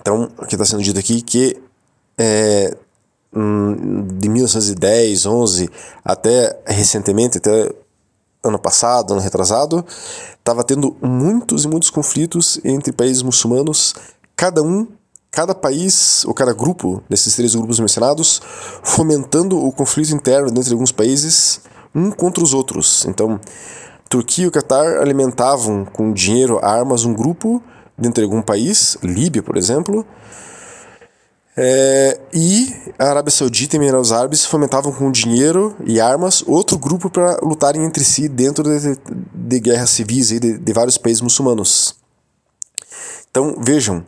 Então, 0.00 0.30
o 0.38 0.46
que 0.46 0.54
está 0.54 0.64
sendo 0.64 0.82
dito 0.82 0.98
aqui 0.98 1.20
que 1.20 1.56
é, 2.18 2.76
de 3.32 4.28
1910, 4.28 5.26
11 5.26 5.70
até 6.04 6.58
recentemente, 6.66 7.38
até 7.38 7.72
ano 8.42 8.58
passado, 8.58 9.12
ano 9.12 9.22
retrasado, 9.22 9.84
estava 10.38 10.64
tendo 10.64 10.96
muitos 11.00 11.64
e 11.64 11.68
muitos 11.68 11.90
conflitos 11.90 12.58
entre 12.64 12.92
países 12.92 13.22
muçulmanos, 13.22 13.94
cada 14.34 14.62
um, 14.62 14.88
cada 15.30 15.54
país 15.54 16.24
ou 16.24 16.34
cada 16.34 16.52
grupo 16.52 17.02
desses 17.08 17.36
três 17.36 17.54
grupos 17.54 17.78
mencionados, 17.78 18.40
fomentando 18.82 19.62
o 19.62 19.70
conflito 19.70 20.14
interno 20.14 20.48
entre 20.48 20.72
alguns 20.72 20.90
países, 20.90 21.60
um 21.94 22.10
contra 22.10 22.42
os 22.42 22.52
outros. 22.52 23.04
Então, 23.06 23.38
Turquia 24.08 24.44
e 24.44 24.48
o 24.48 24.50
Catar 24.50 24.98
alimentavam 25.00 25.84
com 25.84 26.12
dinheiro, 26.12 26.58
armas, 26.64 27.04
um 27.04 27.14
grupo 27.14 27.62
dentro 27.96 28.20
de 28.20 28.24
algum 28.24 28.42
país, 28.42 28.96
Líbia, 29.02 29.42
por 29.42 29.56
exemplo, 29.56 30.04
é, 31.56 32.18
e 32.32 32.74
a 32.98 33.06
Arábia 33.06 33.30
Saudita 33.30 33.76
e 33.76 33.78
Emirados 33.78 34.12
Árabes 34.12 34.44
fomentavam 34.44 34.92
com 34.92 35.10
dinheiro 35.10 35.76
e 35.84 36.00
armas 36.00 36.42
outro 36.46 36.78
grupo 36.78 37.10
para 37.10 37.38
lutarem 37.42 37.84
entre 37.84 38.04
si 38.04 38.28
dentro 38.28 38.62
de, 38.62 38.96
de 39.34 39.60
guerras 39.60 39.90
civis 39.90 40.28
de, 40.28 40.58
de 40.58 40.72
vários 40.72 40.96
países 40.96 41.20
muçulmanos. 41.20 41.96
Então, 43.30 43.56
vejam, 43.60 44.04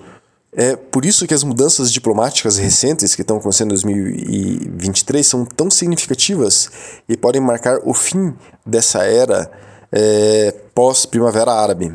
é 0.54 0.76
por 0.76 1.04
isso 1.04 1.26
que 1.26 1.34
as 1.34 1.42
mudanças 1.42 1.92
diplomáticas 1.92 2.58
recentes 2.58 3.14
que 3.14 3.22
estão 3.22 3.38
acontecendo 3.38 3.68
em 3.68 3.80
2023 3.80 5.26
são 5.26 5.44
tão 5.44 5.70
significativas 5.70 6.70
e 7.08 7.16
podem 7.16 7.40
marcar 7.40 7.80
o 7.84 7.94
fim 7.94 8.34
dessa 8.64 9.04
era 9.04 9.50
é, 9.90 10.54
pós-Primavera 10.74 11.52
Árabe. 11.52 11.92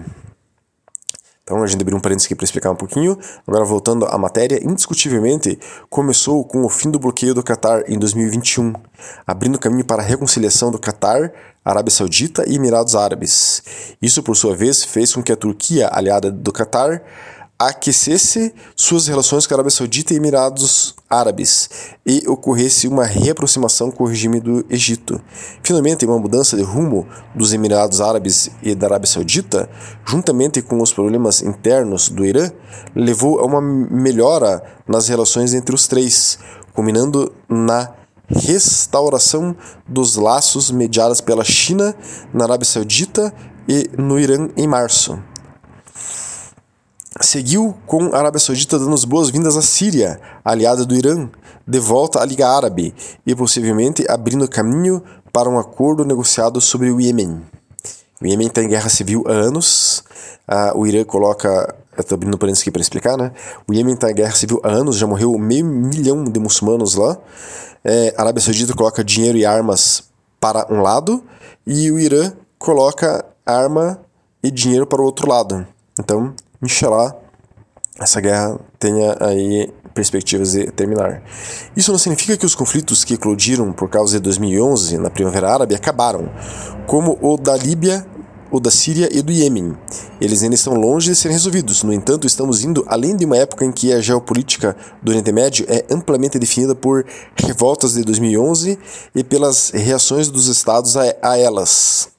Então 1.47 1.63
a 1.63 1.67
gente 1.67 1.81
abriu 1.81 1.97
um 1.97 2.01
parênteses 2.01 2.25
aqui 2.25 2.35
para 2.35 2.43
explicar 2.43 2.69
um 2.71 2.75
pouquinho. 2.75 3.17
Agora 3.47 3.63
voltando 3.63 4.05
à 4.05 4.17
matéria, 4.17 4.59
indiscutivelmente 4.61 5.57
começou 5.89 6.43
com 6.43 6.65
o 6.65 6.69
fim 6.69 6.91
do 6.91 6.99
bloqueio 6.99 7.33
do 7.33 7.41
Catar 7.41 7.89
em 7.89 7.97
2021, 7.97 8.73
abrindo 9.25 9.57
caminho 9.57 9.85
para 9.85 10.03
a 10.03 10.05
reconciliação 10.05 10.69
do 10.69 10.77
Catar, 10.77 11.31
Arábia 11.63 11.89
Saudita 11.89 12.43
e 12.45 12.55
Emirados 12.55 12.95
Árabes. 12.95 13.95
Isso, 14.01 14.21
por 14.21 14.35
sua 14.35 14.53
vez, 14.53 14.83
fez 14.83 15.15
com 15.15 15.23
que 15.23 15.31
a 15.31 15.37
Turquia, 15.37 15.89
aliada 15.89 16.29
do 16.29 16.51
Catar, 16.51 17.01
aquecesse 17.59 18.53
suas 18.75 19.07
relações 19.07 19.47
com 19.47 19.53
a 19.53 19.55
Arábia 19.55 19.71
Saudita 19.71 20.13
e 20.13 20.17
Emirados 20.17 20.93
Árabes 21.09 21.69
e 22.05 22.23
ocorresse 22.27 22.87
uma 22.87 23.03
reaproximação 23.03 23.89
com 23.89 24.03
o 24.03 24.07
regime 24.07 24.39
do 24.39 24.63
Egito. 24.69 25.19
Finalmente, 25.63 26.05
uma 26.05 26.19
mudança 26.19 26.55
de 26.55 26.61
rumo 26.61 27.07
dos 27.33 27.53
Emirados 27.53 27.99
Árabes 27.99 28.51
e 28.61 28.75
da 28.75 28.87
Arábia 28.87 29.07
Saudita, 29.07 29.67
juntamente 30.05 30.61
com 30.61 30.81
os 30.81 30.93
problemas 30.93 31.41
internos 31.41 32.09
do 32.09 32.23
Irã, 32.23 32.51
levou 32.95 33.39
a 33.39 33.45
uma 33.45 33.61
melhora 33.61 34.61
nas 34.87 35.07
relações 35.07 35.53
entre 35.53 35.73
os 35.73 35.87
três, 35.87 36.37
culminando 36.73 37.33
na 37.49 37.91
restauração 38.27 39.55
dos 39.87 40.15
laços 40.15 40.69
mediados 40.69 41.21
pela 41.21 41.43
China 41.43 41.95
na 42.33 42.43
Arábia 42.43 42.65
Saudita 42.65 43.33
e 43.67 43.89
no 43.97 44.19
Irã 44.19 44.49
em 44.55 44.67
março 44.67 45.17
seguiu 47.21 47.75
com 47.85 48.13
a 48.13 48.17
Arábia 48.17 48.39
Saudita 48.39 48.77
dando 48.77 48.93
as 48.93 49.05
boas-vindas 49.05 49.57
à 49.57 49.61
Síria, 49.61 50.19
aliada 50.43 50.85
do 50.85 50.95
Irã, 50.95 51.29
de 51.65 51.79
volta 51.79 52.21
à 52.21 52.25
Liga 52.25 52.47
Árabe 52.47 52.93
e 53.25 53.35
possivelmente 53.35 54.05
abrindo 54.09 54.47
caminho 54.47 55.03
para 55.31 55.49
um 55.49 55.59
acordo 55.59 56.05
negociado 56.05 56.61
sobre 56.61 56.89
o 56.89 56.99
Iêmen. 57.01 57.41
O 58.21 58.25
Iêmen 58.25 58.47
está 58.47 58.63
em 58.63 58.67
guerra 58.67 58.89
civil 58.89 59.23
há 59.27 59.31
anos. 59.31 60.03
Ah, 60.47 60.73
o 60.75 60.87
Irã 60.87 61.03
coloca. 61.03 61.75
Estou 61.97 62.15
abrindo 62.15 62.37
parênteses 62.37 62.61
aqui 62.61 62.71
para 62.71 62.81
explicar, 62.81 63.17
né? 63.17 63.31
O 63.67 63.73
Iêmen 63.73 63.95
está 63.95 64.11
em 64.11 64.15
guerra 64.15 64.35
civil 64.35 64.59
há 64.63 64.69
anos, 64.69 64.97
já 64.97 65.07
morreu 65.07 65.37
meio 65.37 65.65
milhão 65.65 66.23
de 66.23 66.39
muçulmanos 66.39 66.95
lá. 66.95 67.17
É, 67.83 68.13
a 68.17 68.21
Arábia 68.21 68.41
Saudita 68.41 68.73
coloca 68.75 69.03
dinheiro 69.03 69.37
e 69.37 69.45
armas 69.45 70.03
para 70.39 70.67
um 70.71 70.81
lado 70.81 71.23
e 71.65 71.91
o 71.91 71.99
Irã 71.99 72.33
coloca 72.57 73.25
arma 73.45 73.99
e 74.43 74.51
dinheiro 74.51 74.85
para 74.85 75.01
o 75.01 75.05
outro 75.05 75.27
lado. 75.29 75.65
Então, 75.99 76.33
Inshallah, 76.61 77.15
essa 77.99 78.19
guerra 78.21 78.59
tenha 78.79 79.15
aí 79.19 79.73
perspectivas 79.93 80.51
de 80.51 80.71
terminar. 80.71 81.23
Isso 81.75 81.91
não 81.91 81.97
significa 81.97 82.37
que 82.37 82.45
os 82.45 82.53
conflitos 82.53 83.03
que 83.03 83.15
eclodiram 83.15 83.73
por 83.73 83.89
causa 83.89 84.13
de 84.13 84.19
2011 84.19 84.97
na 84.99 85.09
Primavera 85.09 85.51
Árabe 85.51 85.73
acabaram, 85.73 86.29
como 86.85 87.17
o 87.21 87.35
da 87.37 87.55
Líbia, 87.57 88.05
o 88.51 88.59
da 88.59 88.71
Síria 88.71 89.09
e 89.11 89.21
do 89.21 89.31
Iêmen. 89.31 89.75
Eles 90.21 90.43
ainda 90.43 90.55
estão 90.55 90.73
longe 90.73 91.09
de 91.09 91.15
serem 91.15 91.35
resolvidos. 91.35 91.83
No 91.83 91.91
entanto, 91.91 92.27
estamos 92.27 92.63
indo 92.63 92.85
além 92.87 93.15
de 93.15 93.25
uma 93.25 93.37
época 93.37 93.65
em 93.65 93.71
que 93.71 93.91
a 93.91 93.99
geopolítica 93.99 94.75
do 95.01 95.09
Oriente 95.09 95.31
Médio 95.31 95.65
é 95.67 95.83
amplamente 95.91 96.37
definida 96.39 96.75
por 96.75 97.05
revoltas 97.35 97.93
de 97.93 98.03
2011 98.03 98.77
e 99.15 99.23
pelas 99.23 99.71
reações 99.71 100.29
dos 100.29 100.47
estados 100.47 100.95
a, 100.95 101.01
a 101.21 101.37
elas. 101.37 102.09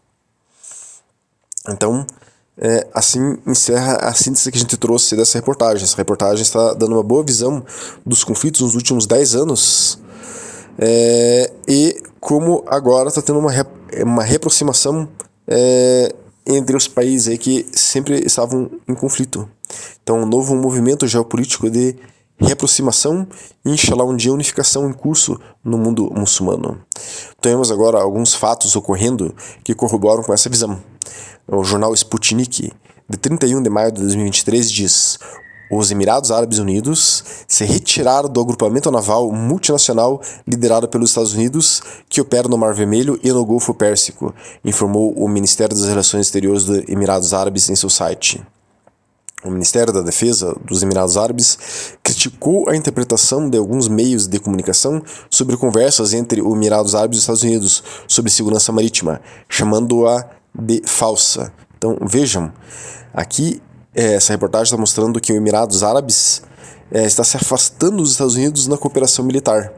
Então, 1.69 2.07
é, 2.61 2.87
assim 2.93 3.39
encerra 3.47 3.97
a 3.97 4.13
síntese 4.13 4.51
que 4.51 4.59
a 4.59 4.61
gente 4.61 4.77
trouxe 4.77 5.17
dessa 5.17 5.39
reportagem. 5.39 5.85
Essa 5.85 5.97
reportagem 5.97 6.43
está 6.43 6.75
dando 6.75 6.93
uma 6.93 7.03
boa 7.03 7.23
visão 7.23 7.65
dos 8.05 8.25
conflitos 8.25 8.61
nos 8.61 8.75
últimos 8.75 9.07
10 9.07 9.35
anos 9.37 9.99
é, 10.79 11.53
e 11.67 12.01
como 12.21 12.65
agora 12.67 13.09
está 13.09 13.21
tendo 13.21 13.39
uma, 13.39 13.53
uma 14.05 14.23
reaproximação 14.23 15.09
é, 15.47 16.15
entre 16.47 16.77
os 16.77 16.87
países 16.87 17.29
aí 17.29 17.39
que 17.39 17.67
sempre 17.73 18.25
estavam 18.25 18.71
em 18.89 18.95
conflito. 18.95 19.49
Então, 20.03 20.23
um 20.23 20.27
novo 20.27 20.55
movimento 20.55 21.07
geopolítico 21.07 21.69
de 21.69 21.97
reaproximação 22.39 23.27
e, 23.65 23.71
inshallah, 23.71 24.05
um 24.05 24.17
dia 24.17 24.33
unificação 24.33 24.89
em 24.89 24.93
curso 24.93 25.39
no 25.63 25.77
mundo 25.77 26.11
muçulmano. 26.15 26.81
Temos 27.41 27.71
agora 27.71 27.99
alguns 27.99 28.35
fatos 28.35 28.77
ocorrendo 28.77 29.35
que 29.65 29.75
corroboram 29.75 30.23
com 30.23 30.33
essa 30.33 30.49
visão. 30.49 30.81
O 31.51 31.65
jornal 31.65 31.95
Sputnik, 31.95 32.71
de 33.09 33.17
31 33.17 33.63
de 33.63 33.71
maio 33.71 33.91
de 33.91 34.03
2023, 34.03 34.71
diz: 34.71 35.19
os 35.71 35.91
Emirados 35.91 36.31
Árabes 36.31 36.59
Unidos 36.59 37.25
se 37.49 37.65
retiraram 37.65 38.29
do 38.29 38.39
agrupamento 38.39 38.91
naval 38.91 39.33
multinacional 39.33 40.21
liderado 40.47 40.89
pelos 40.89 41.09
Estados 41.09 41.33
Unidos, 41.33 41.83
que 42.07 42.21
opera 42.21 42.49
no 42.49 42.59
Mar 42.59 42.75
Vermelho 42.75 43.19
e 43.23 43.33
no 43.33 43.47
Golfo 43.47 43.73
Pérsico, 43.73 44.35
informou 44.63 45.13
o 45.13 45.27
Ministério 45.27 45.75
das 45.75 45.89
Relações 45.89 46.27
Exteriores 46.27 46.65
dos 46.65 46.87
Emirados 46.87 47.33
Árabes 47.33 47.71
em 47.71 47.77
seu 47.77 47.89
site. 47.89 48.43
O 49.43 49.51
Ministério 49.51 49.93
da 49.93 50.03
Defesa 50.03 50.55
dos 50.67 50.83
Emirados 50.83 51.17
Árabes 51.17 51.97
criticou 52.03 52.69
a 52.69 52.77
interpretação 52.77 53.49
de 53.49 53.57
alguns 53.57 53.89
meios 53.89 54.27
de 54.27 54.39
comunicação 54.39 55.03
sobre 55.31 55.57
conversas 55.57 56.13
entre 56.13 56.43
os 56.43 56.53
Emirados 56.53 56.95
Árabes 56.95 57.17
e 57.17 57.19
os 57.19 57.23
Estados 57.23 57.43
Unidos 57.43 57.85
sobre 58.07 58.31
segurança 58.31 58.73
marítima, 58.73 59.21
chamando-a 59.49 60.38
de 60.55 60.83
falsa. 60.87 61.53
Então 61.77 61.97
vejam, 62.03 62.53
aqui 63.13 63.63
é, 63.95 64.15
essa 64.15 64.33
reportagem 64.33 64.65
está 64.65 64.77
mostrando 64.77 65.21
que 65.21 65.33
o 65.33 65.37
Emirados 65.37 65.83
Árabes 65.83 66.43
é, 66.91 67.05
está 67.05 67.25
se 67.25 67.37
afastando 67.37 67.99
dos 67.99 68.13
Estados 68.13 68.37
Unidos 68.37 68.67
na 68.67 68.77
cooperação 68.77 69.25
militar. 69.25 69.73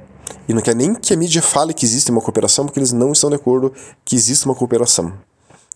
E 0.48 0.54
não 0.54 0.60
quer 0.60 0.74
nem 0.74 0.94
que 0.94 1.12
a 1.12 1.16
mídia 1.16 1.42
fale 1.42 1.72
que 1.72 1.84
existe 1.84 2.10
uma 2.10 2.20
cooperação, 2.20 2.66
porque 2.66 2.78
eles 2.78 2.92
não 2.92 3.12
estão 3.12 3.30
de 3.30 3.36
acordo 3.36 3.72
que 4.04 4.16
existe 4.16 4.44
uma 4.46 4.54
cooperação. 4.54 5.12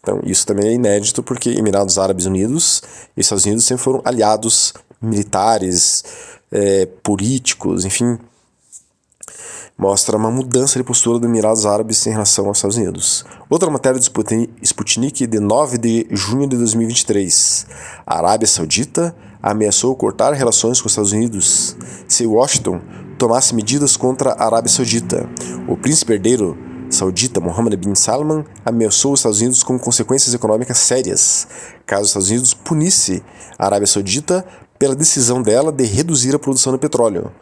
Então, 0.00 0.20
isso 0.24 0.46
também 0.46 0.68
é 0.68 0.72
inédito, 0.74 1.22
porque 1.22 1.50
Emirados 1.50 1.98
Árabes 1.98 2.26
Unidos 2.26 2.82
e 3.16 3.20
Estados 3.20 3.46
Unidos 3.46 3.64
sempre 3.64 3.82
foram 3.82 4.02
aliados 4.04 4.74
militares, 5.00 6.04
é, 6.52 6.86
políticos, 7.02 7.84
enfim, 7.84 8.18
mostra 9.76 10.16
uma 10.16 10.30
mudança 10.30 10.78
de 10.78 10.84
postura 10.84 11.18
dos 11.18 11.28
Emirados 11.28 11.66
Árabes 11.66 12.06
em 12.06 12.10
relação 12.10 12.46
aos 12.46 12.58
Estados 12.58 12.76
Unidos. 12.76 13.24
Outra 13.50 13.68
matéria 13.70 13.98
do 13.98 14.04
Sputnik 14.62 15.26
de 15.26 15.40
9 15.40 15.78
de 15.78 16.06
junho 16.10 16.48
de 16.48 16.56
2023. 16.56 17.66
A 18.06 18.18
Arábia 18.18 18.46
Saudita 18.46 19.14
ameaçou 19.42 19.94
cortar 19.96 20.32
relações 20.32 20.80
com 20.80 20.86
os 20.86 20.92
Estados 20.92 21.12
Unidos 21.12 21.76
se 22.06 22.24
Washington 22.24 22.80
tomasse 23.18 23.54
medidas 23.54 23.96
contra 23.96 24.30
a 24.32 24.46
Arábia 24.46 24.70
Saudita. 24.70 25.28
O 25.68 25.76
príncipe 25.76 26.12
herdeiro 26.12 26.56
saudita 26.88 27.40
Mohammed 27.40 27.76
bin 27.76 27.94
Salman 27.96 28.44
ameaçou 28.64 29.12
os 29.12 29.20
Estados 29.20 29.40
Unidos 29.40 29.62
com 29.64 29.76
consequências 29.78 30.32
econômicas 30.32 30.78
sérias, 30.78 31.48
caso 31.84 32.02
os 32.02 32.08
Estados 32.08 32.30
Unidos 32.30 32.54
punisse 32.54 33.22
a 33.58 33.66
Arábia 33.66 33.86
Saudita 33.86 34.44
pela 34.78 34.94
decisão 34.94 35.42
dela 35.42 35.72
de 35.72 35.84
reduzir 35.84 36.34
a 36.34 36.38
produção 36.38 36.72
de 36.72 36.78
petróleo. 36.78 37.32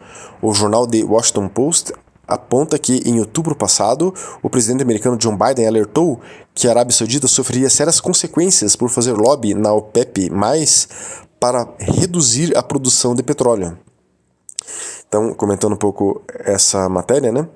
O 0.41 0.53
jornal 0.53 0.87
The 0.87 1.03
Washington 1.03 1.47
Post 1.47 1.93
aponta 2.27 2.79
que, 2.79 3.01
em 3.05 3.19
outubro 3.19 3.55
passado, 3.55 4.13
o 4.41 4.49
presidente 4.49 4.81
americano 4.81 5.17
John 5.17 5.37
Biden 5.37 5.67
alertou 5.67 6.19
que 6.53 6.67
a 6.67 6.71
Arábia 6.71 6.95
Saudita 6.95 7.27
sofreria 7.27 7.69
sérias 7.69 7.99
consequências 7.99 8.75
por 8.75 8.89
fazer 8.89 9.13
lobby 9.13 9.53
na 9.53 9.73
OPEP, 9.73 10.29
para 11.39 11.67
reduzir 11.77 12.57
a 12.57 12.63
produção 12.63 13.13
de 13.13 13.21
petróleo. 13.21 13.77
Então, 15.13 15.31
comentando 15.33 15.73
um 15.73 15.77
pouco 15.77 16.23
essa 16.39 16.89
matéria, 16.89 17.31
né? 17.31 17.47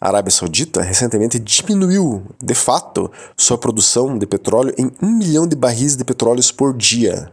A 0.00 0.08
Arábia 0.08 0.30
Saudita 0.30 0.80
recentemente 0.80 1.38
diminuiu, 1.38 2.22
de 2.42 2.54
fato, 2.54 3.10
sua 3.36 3.58
produção 3.58 4.16
de 4.16 4.26
petróleo 4.26 4.72
em 4.78 4.90
um 5.02 5.10
milhão 5.10 5.46
de 5.46 5.54
barris 5.54 5.94
de 5.94 6.04
petróleo 6.04 6.42
por 6.56 6.74
dia, 6.74 7.30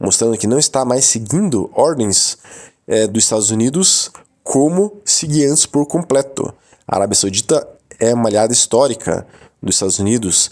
mostrando 0.00 0.38
que 0.38 0.46
não 0.46 0.58
está 0.58 0.86
mais 0.86 1.04
seguindo 1.04 1.70
ordens 1.74 2.38
é, 2.86 3.06
dos 3.06 3.24
Estados 3.24 3.50
Unidos 3.50 4.10
como 4.44 5.00
seguir 5.04 5.46
antes 5.46 5.66
por 5.66 5.86
completo. 5.86 6.54
A 6.86 6.96
Arábia 6.96 7.16
Saudita 7.16 7.66
é 7.98 8.14
uma 8.14 8.28
aliada 8.28 8.52
histórica 8.52 9.26
dos 9.60 9.74
Estados 9.74 9.98
Unidos, 9.98 10.50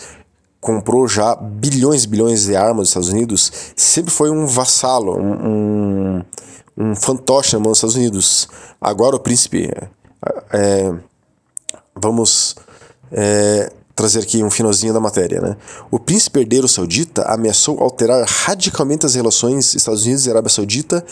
comprou 0.58 1.06
já 1.06 1.36
bilhões 1.36 2.04
e 2.04 2.08
bilhões 2.08 2.44
de 2.44 2.56
armas 2.56 2.84
dos 2.84 2.88
Estados 2.88 3.08
Unidos, 3.10 3.52
sempre 3.76 4.10
foi 4.10 4.30
um 4.30 4.46
vassalo, 4.46 5.18
um, 5.18 5.46
um, 5.46 6.24
um 6.76 6.96
fantoche 6.96 7.54
na 7.54 7.60
mão 7.60 7.70
dos 7.70 7.78
Estados 7.78 7.96
Unidos. 7.96 8.48
Agora 8.80 9.14
o 9.14 9.20
príncipe. 9.20 9.70
É, 10.52 10.94
vamos. 11.94 12.56
É, 13.10 13.70
trazer 14.02 14.18
aqui 14.18 14.42
um 14.42 14.50
finalzinho 14.50 14.92
da 14.92 14.98
matéria. 14.98 15.40
Né? 15.40 15.56
O 15.90 15.98
príncipe 15.98 16.40
herdeiro 16.40 16.66
saudita 16.66 17.22
ameaçou 17.22 17.78
alterar 17.80 18.24
radicalmente 18.26 19.06
as 19.06 19.14
relações 19.14 19.76
Estados 19.76 20.04
Unidos 20.04 20.26
e 20.26 20.30
Arábia 20.30 20.50
Saudita 20.50 21.04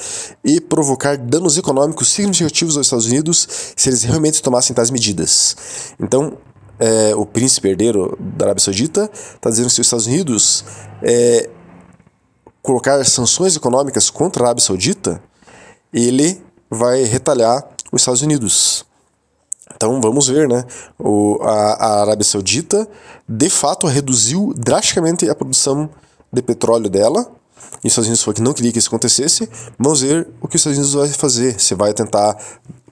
e 0.44 0.60
provocar 0.60 1.16
danos 1.16 1.56
econômicos 1.56 2.08
significativos 2.08 2.76
aos 2.76 2.86
Estados 2.86 3.06
Unidos 3.06 3.46
se 3.76 3.88
eles 3.88 4.02
realmente 4.02 4.42
tomassem 4.42 4.74
tais 4.74 4.90
medidas. 4.90 5.56
Então, 6.00 6.36
é, 6.80 7.14
o 7.14 7.24
príncipe 7.24 7.68
herdeiro 7.68 8.18
da 8.18 8.46
Arábia 8.46 8.64
Saudita 8.64 9.08
está 9.12 9.50
dizendo 9.50 9.66
que 9.66 9.72
os 9.72 9.78
Estados 9.78 10.06
Unidos 10.06 10.64
é, 11.00 11.48
colocar 12.60 13.04
sanções 13.04 13.54
econômicas 13.54 14.10
contra 14.10 14.42
a 14.42 14.46
Arábia 14.46 14.64
Saudita, 14.64 15.22
ele 15.92 16.42
vai 16.68 17.04
retalhar 17.04 17.68
os 17.92 18.02
Estados 18.02 18.22
Unidos. 18.22 18.84
Então 19.74 20.00
vamos 20.00 20.28
ver, 20.28 20.48
né? 20.48 20.64
O, 20.98 21.38
a, 21.42 21.72
a 21.72 22.00
Arábia 22.02 22.24
Saudita 22.24 22.88
de 23.28 23.48
fato 23.48 23.86
reduziu 23.86 24.52
drasticamente 24.56 25.28
a 25.28 25.34
produção 25.34 25.88
de 26.32 26.42
petróleo 26.42 26.88
dela. 26.88 27.26
E 27.82 27.86
os 27.86 27.92
Estados 27.92 28.08
Unidos 28.08 28.22
falou 28.22 28.34
que 28.34 28.42
não 28.42 28.52
queria 28.52 28.72
que 28.72 28.78
isso 28.78 28.88
acontecesse. 28.88 29.48
Vamos 29.78 30.02
ver 30.02 30.28
o 30.40 30.48
que 30.48 30.56
os 30.56 30.60
Estados 30.60 30.78
Unidos 30.78 30.94
vai 30.94 31.08
fazer. 31.08 31.60
Se 31.60 31.74
vai 31.74 31.94
tentar 31.94 32.36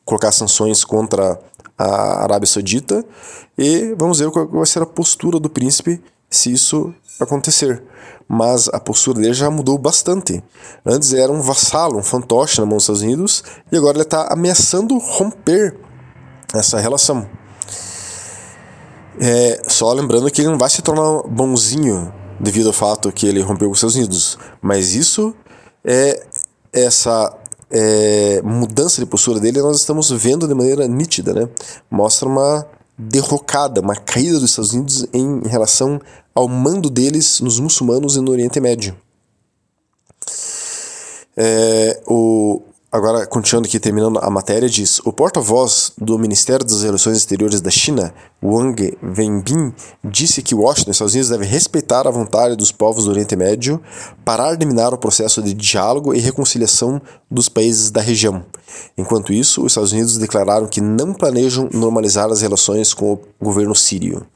colocar 0.05 0.33
sanções 0.33 0.85
contra 0.85 1.39
a 1.77 2.23
Arábia 2.23 2.47
Saudita 2.47 3.05
e 3.57 3.95
vamos 3.97 4.19
ver 4.19 4.31
qual 4.31 4.49
vai 4.49 4.67
ser 4.67 4.83
a 4.83 4.87
postura 4.87 5.39
do 5.39 5.51
príncipe 5.51 6.03
se 6.31 6.53
isso 6.53 6.93
acontecer. 7.21 7.83
Mas 8.27 8.69
a 8.69 8.81
postura 8.81 9.21
dele 9.21 9.35
já 9.35 9.51
mudou 9.51 9.79
bastante. 9.79 10.43
Antes 10.85 11.13
era 11.15 11.33
um 11.33 11.41
vassalo, 11.41 11.99
um 11.99 12.03
fantoche 12.03 12.61
na 12.61 12.67
mão 12.67 12.77
dos 12.77 12.85
Estados 12.85 13.03
Unidos 13.03 13.45
e 13.71 13.77
agora 13.77 13.97
ele 13.97 14.03
está 14.03 14.33
ameaçando 14.33 14.97
romper 14.99 15.77
essa 16.55 16.79
relação. 16.79 17.29
É, 19.21 19.63
só 19.67 19.93
lembrando 19.93 20.31
que 20.31 20.41
ele 20.41 20.51
não 20.51 20.59
vai 20.59 20.71
se 20.71 20.81
tornar 20.81 21.23
bonzinho 21.29 22.13
devido 22.39 22.69
ao 22.69 22.73
fato 22.73 23.11
que 23.11 23.27
ele 23.27 23.41
rompeu 23.41 23.69
com 23.69 23.73
os 23.73 23.79
Estados 23.79 23.97
Unidos, 23.97 24.39
mas 24.63 24.95
isso 24.95 25.35
é 25.85 26.25
essa 26.73 27.37
é, 27.71 28.41
mudança 28.43 29.01
de 29.01 29.07
postura 29.07 29.41
dele 29.41 29.61
nós 29.61 29.79
estamos 29.79 30.11
vendo 30.11 30.47
de 30.47 30.55
maneira 30.55 30.87
nítida, 30.87 31.35
né? 31.35 31.49
Mostra 31.91 32.29
uma 32.29 32.67
derrocada, 32.97 33.81
uma 33.81 33.95
caída 33.95 34.39
dos 34.39 34.51
Estados 34.51 34.73
Unidos 34.73 35.07
em 35.13 35.47
relação 35.47 36.01
ao 36.35 36.49
mando 36.49 36.89
deles 36.89 37.41
nos 37.41 37.61
muçulmanos 37.61 38.17
e 38.17 38.21
no 38.21 38.31
Oriente 38.31 38.61
Médio. 38.61 38.97
É, 41.37 42.01
o, 42.07 42.63
Agora, 42.91 43.27
continuando 43.27 43.69
aqui, 43.69 43.79
terminando 43.79 44.19
a 44.19 44.31
matéria, 44.31 44.67
diz: 44.67 44.99
O 45.05 45.13
porta-voz 45.13 45.93
do 45.99 46.19
Ministério 46.19 46.65
das 46.65 46.83
Relações 46.83 47.19
Exteriores 47.19 47.61
da 47.61 47.71
China, 47.71 48.15
Wang 48.43 48.97
Wenbin, 49.03 49.75
disse 50.03 50.41
que 50.41 50.55
Washington 50.55 50.89
e 50.89 50.93
Estados 50.93 51.13
Unidos 51.13 51.29
devem 51.29 51.47
respeitar 51.47 52.09
a 52.09 52.11
vontade 52.11 52.57
dos 52.57 52.73
povos 52.73 53.05
do 53.05 53.11
Oriente 53.11 53.37
Médio, 53.37 53.79
parar 54.25 54.55
de 54.55 54.65
minar 54.65 54.95
o 54.95 54.99
processo 54.99 55.43
de 55.43 55.53
diálogo 55.53 56.15
e 56.15 56.19
reconciliação 56.19 56.99
dos 57.31 57.47
países 57.47 57.91
da 57.91 58.01
região. 58.01 58.43
Enquanto 58.97 59.35
isso, 59.35 59.61
os 59.61 59.73
Estados 59.73 59.93
Unidos 59.93 60.17
declararam 60.17 60.67
que 60.67 60.81
não 60.81 61.13
planejam 61.13 61.69
normalizar 61.71 62.31
as 62.31 62.41
relações 62.41 62.95
com 62.95 63.13
o 63.13 63.21
governo 63.39 63.75
sírio. 63.75 64.27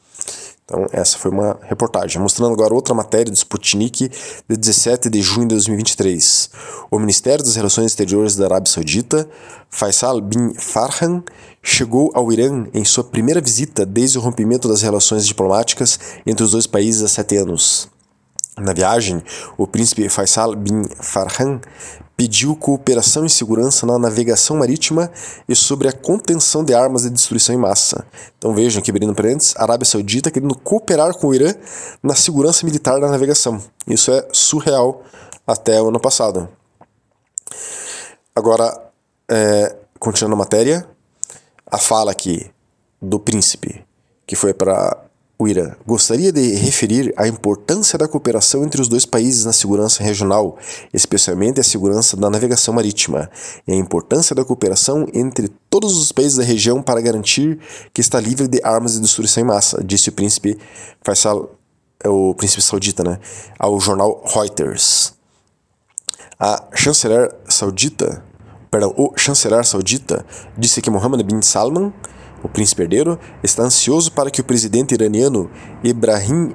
Então, 0.64 0.86
essa 0.92 1.18
foi 1.18 1.30
uma 1.30 1.58
reportagem. 1.62 2.20
Mostrando 2.20 2.52
agora 2.52 2.72
outra 2.72 2.94
matéria 2.94 3.30
do 3.30 3.36
Sputnik 3.36 4.08
de 4.48 4.56
17 4.56 5.10
de 5.10 5.20
junho 5.20 5.48
de 5.48 5.54
2023. 5.56 6.50
O 6.90 6.98
Ministério 6.98 7.44
das 7.44 7.56
Relações 7.56 7.86
Exteriores 7.86 8.36
da 8.36 8.44
Arábia 8.46 8.72
Saudita, 8.72 9.28
Faisal 9.68 10.20
bin 10.20 10.54
Farhan, 10.54 11.22
chegou 11.62 12.10
ao 12.14 12.32
Irã 12.32 12.66
em 12.72 12.84
sua 12.84 13.04
primeira 13.04 13.40
visita 13.40 13.84
desde 13.84 14.18
o 14.18 14.20
rompimento 14.20 14.68
das 14.68 14.82
relações 14.82 15.26
diplomáticas 15.26 15.98
entre 16.24 16.44
os 16.44 16.52
dois 16.52 16.66
países 16.66 17.02
há 17.02 17.08
sete 17.08 17.36
anos. 17.36 17.90
Na 18.58 18.72
viagem, 18.72 19.22
o 19.56 19.66
príncipe 19.66 20.08
Faisal 20.08 20.54
bin 20.54 20.84
Farhan 21.00 21.60
pediu 22.16 22.54
cooperação 22.54 23.24
e 23.24 23.30
segurança 23.30 23.86
na 23.86 23.98
navegação 23.98 24.56
marítima 24.56 25.10
e 25.48 25.54
sobre 25.54 25.88
a 25.88 25.92
contenção 25.92 26.64
de 26.64 26.74
armas 26.74 27.02
de 27.02 27.10
destruição 27.10 27.54
em 27.54 27.58
massa. 27.58 28.06
Então 28.38 28.54
vejam 28.54 28.80
aqui, 28.80 28.90
abrindo 28.90 29.14
a 29.56 29.62
Arábia 29.62 29.84
Saudita 29.84 30.30
querendo 30.30 30.56
cooperar 30.56 31.14
com 31.14 31.28
o 31.28 31.34
Irã 31.34 31.54
na 32.02 32.14
segurança 32.14 32.64
militar 32.64 33.00
da 33.00 33.08
navegação. 33.08 33.62
Isso 33.86 34.10
é 34.10 34.26
surreal 34.32 35.02
até 35.46 35.80
o 35.80 35.88
ano 35.88 36.00
passado. 36.00 36.48
Agora, 38.34 38.90
é, 39.30 39.76
continuando 39.98 40.34
a 40.34 40.38
matéria, 40.38 40.86
a 41.66 41.78
fala 41.78 42.12
aqui 42.12 42.50
do 43.00 43.18
príncipe, 43.18 43.84
que 44.26 44.36
foi 44.36 44.54
para 44.54 44.96
o 45.38 45.48
Irã 45.48 45.72
gostaria 45.86 46.30
de 46.30 46.54
referir 46.54 47.12
a 47.16 47.26
importância 47.26 47.98
da 47.98 48.06
cooperação 48.06 48.64
entre 48.64 48.80
os 48.80 48.88
dois 48.88 49.04
países 49.04 49.44
na 49.44 49.52
segurança 49.52 50.02
regional, 50.02 50.56
especialmente 50.92 51.58
a 51.58 51.64
segurança 51.64 52.16
da 52.16 52.30
navegação 52.30 52.72
marítima, 52.74 53.28
e 53.66 53.72
a 53.72 53.76
importância 53.76 54.36
da 54.36 54.44
cooperação 54.44 55.06
entre 55.12 55.48
todos 55.68 55.96
os 55.96 56.12
países 56.12 56.36
da 56.36 56.44
região 56.44 56.82
para 56.82 57.00
garantir 57.00 57.58
que 57.92 58.00
está 58.00 58.20
livre 58.20 58.46
de 58.46 58.60
armas 58.62 58.92
de 58.94 59.00
destruição 59.00 59.42
em 59.42 59.46
massa, 59.46 59.82
disse 59.82 60.10
o 60.10 60.12
príncipe 60.12 60.58
Faisal, 61.02 61.56
é 62.04 62.08
o 62.08 62.34
príncipe 62.34 62.62
saudita, 62.62 63.02
né, 63.02 63.18
ao 63.58 63.80
jornal 63.80 64.22
Reuters. 64.24 65.14
A 66.38 66.68
chanceler 66.74 67.32
saudita, 67.48 68.24
perdão, 68.70 68.92
o 68.96 69.12
chanceler 69.16 69.64
saudita 69.64 70.24
disse 70.56 70.80
que 70.80 70.90
Mohammed 70.90 71.22
bin 71.24 71.40
Salman 71.42 71.92
o 72.42 72.48
príncipe 72.48 72.82
herdeiro 72.82 73.18
está 73.42 73.62
ansioso 73.62 74.12
para 74.12 74.30
que 74.30 74.40
o 74.40 74.44
presidente 74.44 74.94
iraniano 74.94 75.50
Ibrahim 75.82 76.52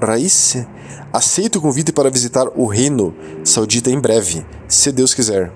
Raisi 0.00 0.66
aceite 1.12 1.58
o 1.58 1.60
convite 1.60 1.92
para 1.92 2.10
visitar 2.10 2.46
o 2.54 2.66
reino 2.66 3.14
saudita 3.44 3.90
em 3.90 4.00
breve, 4.00 4.44
se 4.68 4.92
Deus 4.92 5.14
quiser. 5.14 5.52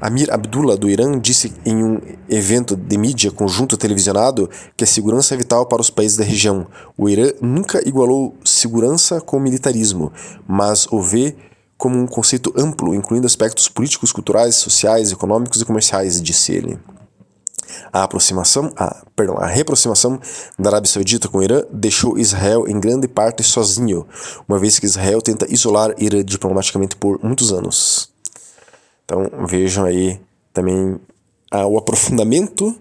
Amir 0.00 0.32
Abdullah 0.32 0.76
do 0.76 0.88
Irã 0.88 1.18
disse 1.18 1.52
em 1.66 1.82
um 1.82 2.00
evento 2.28 2.76
de 2.76 2.96
mídia 2.96 3.32
conjunto 3.32 3.76
televisionado 3.76 4.48
que 4.76 4.84
a 4.84 4.86
segurança 4.86 5.34
é 5.34 5.36
vital 5.36 5.66
para 5.66 5.80
os 5.80 5.90
países 5.90 6.16
da 6.16 6.22
região. 6.22 6.68
O 6.96 7.08
Irã 7.08 7.32
nunca 7.40 7.86
igualou 7.86 8.36
segurança 8.44 9.20
com 9.20 9.40
militarismo, 9.40 10.12
mas 10.46 10.86
o 10.92 11.02
vê 11.02 11.34
como 11.76 11.98
um 11.98 12.06
conceito 12.06 12.52
amplo, 12.56 12.94
incluindo 12.94 13.26
aspectos 13.26 13.68
políticos, 13.68 14.12
culturais, 14.12 14.54
sociais, 14.54 15.10
econômicos 15.10 15.60
e 15.60 15.64
comerciais, 15.64 16.22
disse 16.22 16.52
ele. 16.52 16.78
A 17.92 18.02
aproximação, 18.02 18.72
a, 18.76 19.04
perdão, 19.14 19.36
a 19.38 19.46
reaproximação 19.46 20.20
da 20.58 20.70
Arábia 20.70 20.90
Saudita 20.90 21.28
com 21.28 21.38
o 21.38 21.42
Irã 21.42 21.62
deixou 21.70 22.18
Israel 22.18 22.66
em 22.68 22.78
grande 22.78 23.08
parte 23.08 23.42
sozinho, 23.42 24.06
uma 24.48 24.58
vez 24.58 24.78
que 24.78 24.86
Israel 24.86 25.20
tenta 25.22 25.46
isolar 25.52 25.94
Irã 25.98 26.24
diplomaticamente 26.24 26.96
por 26.96 27.22
muitos 27.22 27.52
anos. 27.52 28.10
Então 29.04 29.30
vejam 29.46 29.84
aí 29.84 30.20
também 30.52 31.00
ah, 31.50 31.66
o 31.66 31.78
aprofundamento 31.78 32.74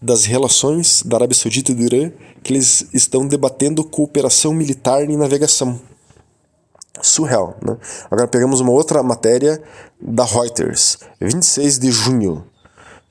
das 0.00 0.24
relações 0.24 1.02
da 1.02 1.16
Arábia 1.16 1.36
Saudita 1.36 1.72
e 1.72 1.74
do 1.74 1.82
Irã, 1.82 2.12
que 2.42 2.52
eles 2.52 2.86
estão 2.92 3.26
debatendo 3.26 3.82
cooperação 3.82 4.52
militar 4.52 5.02
em 5.08 5.16
navegação. 5.16 5.80
Surreal, 7.02 7.56
né? 7.62 7.76
Agora 8.10 8.28
pegamos 8.28 8.60
uma 8.60 8.70
outra 8.70 9.02
matéria 9.02 9.60
da 10.00 10.24
Reuters, 10.24 10.98
26 11.20 11.78
de 11.78 11.90
junho 11.90 12.44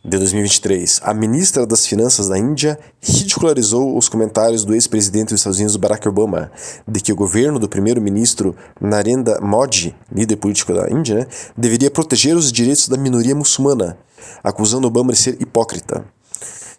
de 0.05 0.17
2023, 0.17 0.99
a 1.01 1.13
ministra 1.13 1.65
das 1.65 1.87
Finanças 1.87 2.27
da 2.27 2.37
Índia 2.37 2.77
ridicularizou 3.01 3.97
os 3.97 4.09
comentários 4.09 4.65
do 4.65 4.73
ex-presidente 4.73 5.29
dos 5.29 5.39
Estados 5.39 5.59
Unidos 5.59 5.77
Barack 5.77 6.05
Obama 6.09 6.51
de 6.85 6.99
que 6.99 7.13
o 7.13 7.15
governo 7.15 7.57
do 7.57 7.69
primeiro-ministro 7.69 8.53
Narendra 8.81 9.39
Modi, 9.39 9.95
líder 10.11 10.35
político 10.35 10.73
da 10.73 10.89
Índia, 10.91 11.15
né, 11.15 11.27
deveria 11.55 11.89
proteger 11.89 12.35
os 12.35 12.51
direitos 12.51 12.89
da 12.89 12.97
minoria 12.97 13.33
muçulmana, 13.33 13.97
acusando 14.43 14.87
Obama 14.87 15.13
de 15.13 15.19
ser 15.19 15.41
hipócrita. 15.41 16.03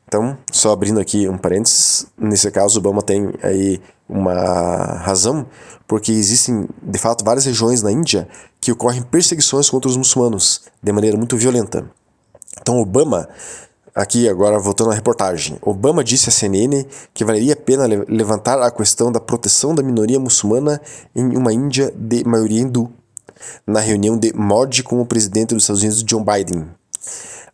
Então, 0.07 0.37
só 0.53 0.71
abrindo 0.71 1.01
aqui 1.01 1.27
um 1.27 1.39
parênteses, 1.39 2.07
nesse 2.19 2.51
caso 2.51 2.79
Obama 2.79 3.01
tem 3.01 3.33
aí 3.43 3.81
uma 4.07 4.99
razão, 4.99 5.47
porque 5.89 6.13
existem 6.13 6.69
de 6.83 6.99
fato 6.99 7.25
várias 7.25 7.47
regiões 7.47 7.83
na 7.83 7.91
Índia 7.91 8.29
que 8.61 8.71
ocorrem 8.71 9.03
perseguições 9.03 9.71
contra 9.71 9.89
os 9.89 9.97
muçulmanos 9.97 10.61
de 10.83 10.93
maneira 10.93 11.17
muito 11.17 11.39
violenta. 11.39 11.91
Então, 12.61 12.79
Obama, 12.79 13.29
aqui 13.95 14.29
agora 14.29 14.59
voltando 14.59 14.91
à 14.91 14.95
reportagem, 14.95 15.59
Obama 15.63 16.03
disse 16.03 16.29
à 16.29 16.33
CNN 16.33 16.85
que 17.13 17.25
valeria 17.25 17.53
a 17.53 17.57
pena 17.57 17.87
levantar 18.09 18.61
a 18.61 18.71
questão 18.71 19.13
da 19.13 19.21
proteção 19.21 19.75
da 19.75 19.83
minoria 19.83 20.19
muçulmana 20.19 20.81
em 21.15 21.37
uma 21.37 21.53
Índia 21.53 21.93
de 21.97 22.25
maioria 22.25 22.61
hindu, 22.61 22.91
na 23.67 23.81
reunião 23.81 24.17
de 24.17 24.33
Modi 24.35 24.83
com 24.83 25.01
o 25.01 25.07
presidente 25.07 25.55
dos 25.55 25.65
Estados 25.65 25.83
Unidos, 25.83 26.03
John 26.03 26.25
Biden. 26.25 26.67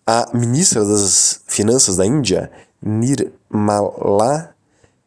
A 0.07 0.29
ministra 0.33 0.85
das 0.85 1.41
Finanças 1.47 1.97
da 1.97 2.07
Índia, 2.07 2.51
Nirmala 2.83 4.55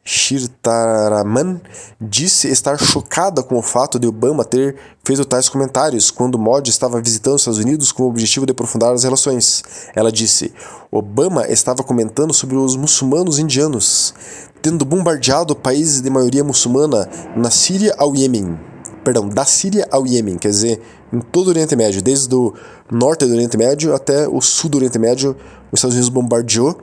Shirtaraman 0.06 1.62
disse 2.00 2.50
estar 2.50 2.78
chocada 2.78 3.42
com 3.42 3.58
o 3.58 3.62
fato 3.62 3.98
de 3.98 4.06
Obama 4.06 4.44
ter 4.44 4.76
feito 5.04 5.24
tais 5.24 5.48
comentários 5.48 6.12
quando 6.12 6.38
Modi 6.38 6.70
estava 6.70 7.02
visitando 7.02 7.36
os 7.36 7.42
Estados 7.42 7.60
Unidos 7.60 7.92
com 7.92 8.04
o 8.04 8.10
objetivo 8.10 8.46
de 8.46 8.52
aprofundar 8.52 8.94
as 8.94 9.04
relações. 9.04 9.64
Ela 9.96 10.12
disse: 10.12 10.54
Obama 10.92 11.48
estava 11.48 11.84
comentando 11.84 12.34
sobre 12.34 12.58
os 12.58 12.76
muçulmanos 12.76 13.40
indianos, 13.40 14.14
tendo 14.62 14.84
bombardeado 14.84 15.56
países 15.56 16.02
de 16.02 16.10
maioria 16.10 16.44
muçulmana 16.44 17.10
na 17.36 17.50
Síria 17.50 17.96
ao 17.98 18.14
Iêmen. 18.14 18.60
Perdão, 19.06 19.28
da 19.28 19.46
Síria 19.46 19.88
ao 19.90 20.06
Iêmen, 20.06 20.38
quer 20.38 20.50
dizer, 20.50 20.82
em 21.12 21.20
todo 21.20 21.48
o 21.48 21.50
Oriente 21.50 21.76
Médio, 21.76 22.02
desde 22.02 22.34
o 22.34 22.54
norte 22.92 23.26
do 23.26 23.34
Oriente 23.34 23.58
Médio 23.58 23.94
até 23.94 24.28
o 24.28 24.42
sul 24.42 24.70
do 24.70 24.78
Oriente 24.78 25.00
Médio, 25.00 25.36
os 25.72 25.80
Estados 25.80 25.96
Unidos 25.96 26.10
bombardeou. 26.10 26.78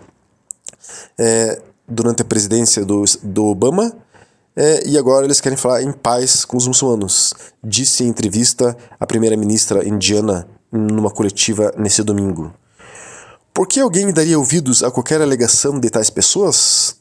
É, 1.18 1.60
durante 1.90 2.22
a 2.22 2.24
presidência 2.24 2.84
do, 2.84 3.04
do 3.22 3.46
Obama, 3.46 3.92
é, 4.56 4.86
e 4.86 4.98
agora 4.98 5.24
eles 5.24 5.40
querem 5.40 5.56
falar 5.56 5.82
em 5.82 5.92
paz 5.92 6.44
com 6.44 6.56
os 6.56 6.66
muçulmanos, 6.66 7.32
disse 7.62 8.04
em 8.04 8.08
entrevista 8.08 8.76
a 8.98 9.06
primeira-ministra 9.06 9.86
indiana 9.86 10.46
numa 10.70 11.10
coletiva 11.10 11.72
nesse 11.76 12.02
domingo. 12.02 12.52
Por 13.52 13.66
que 13.66 13.80
alguém 13.80 14.12
daria 14.12 14.38
ouvidos 14.38 14.82
a 14.82 14.90
qualquer 14.90 15.20
alegação 15.20 15.78
de 15.78 15.90
tais 15.90 16.10
pessoas? 16.10 16.96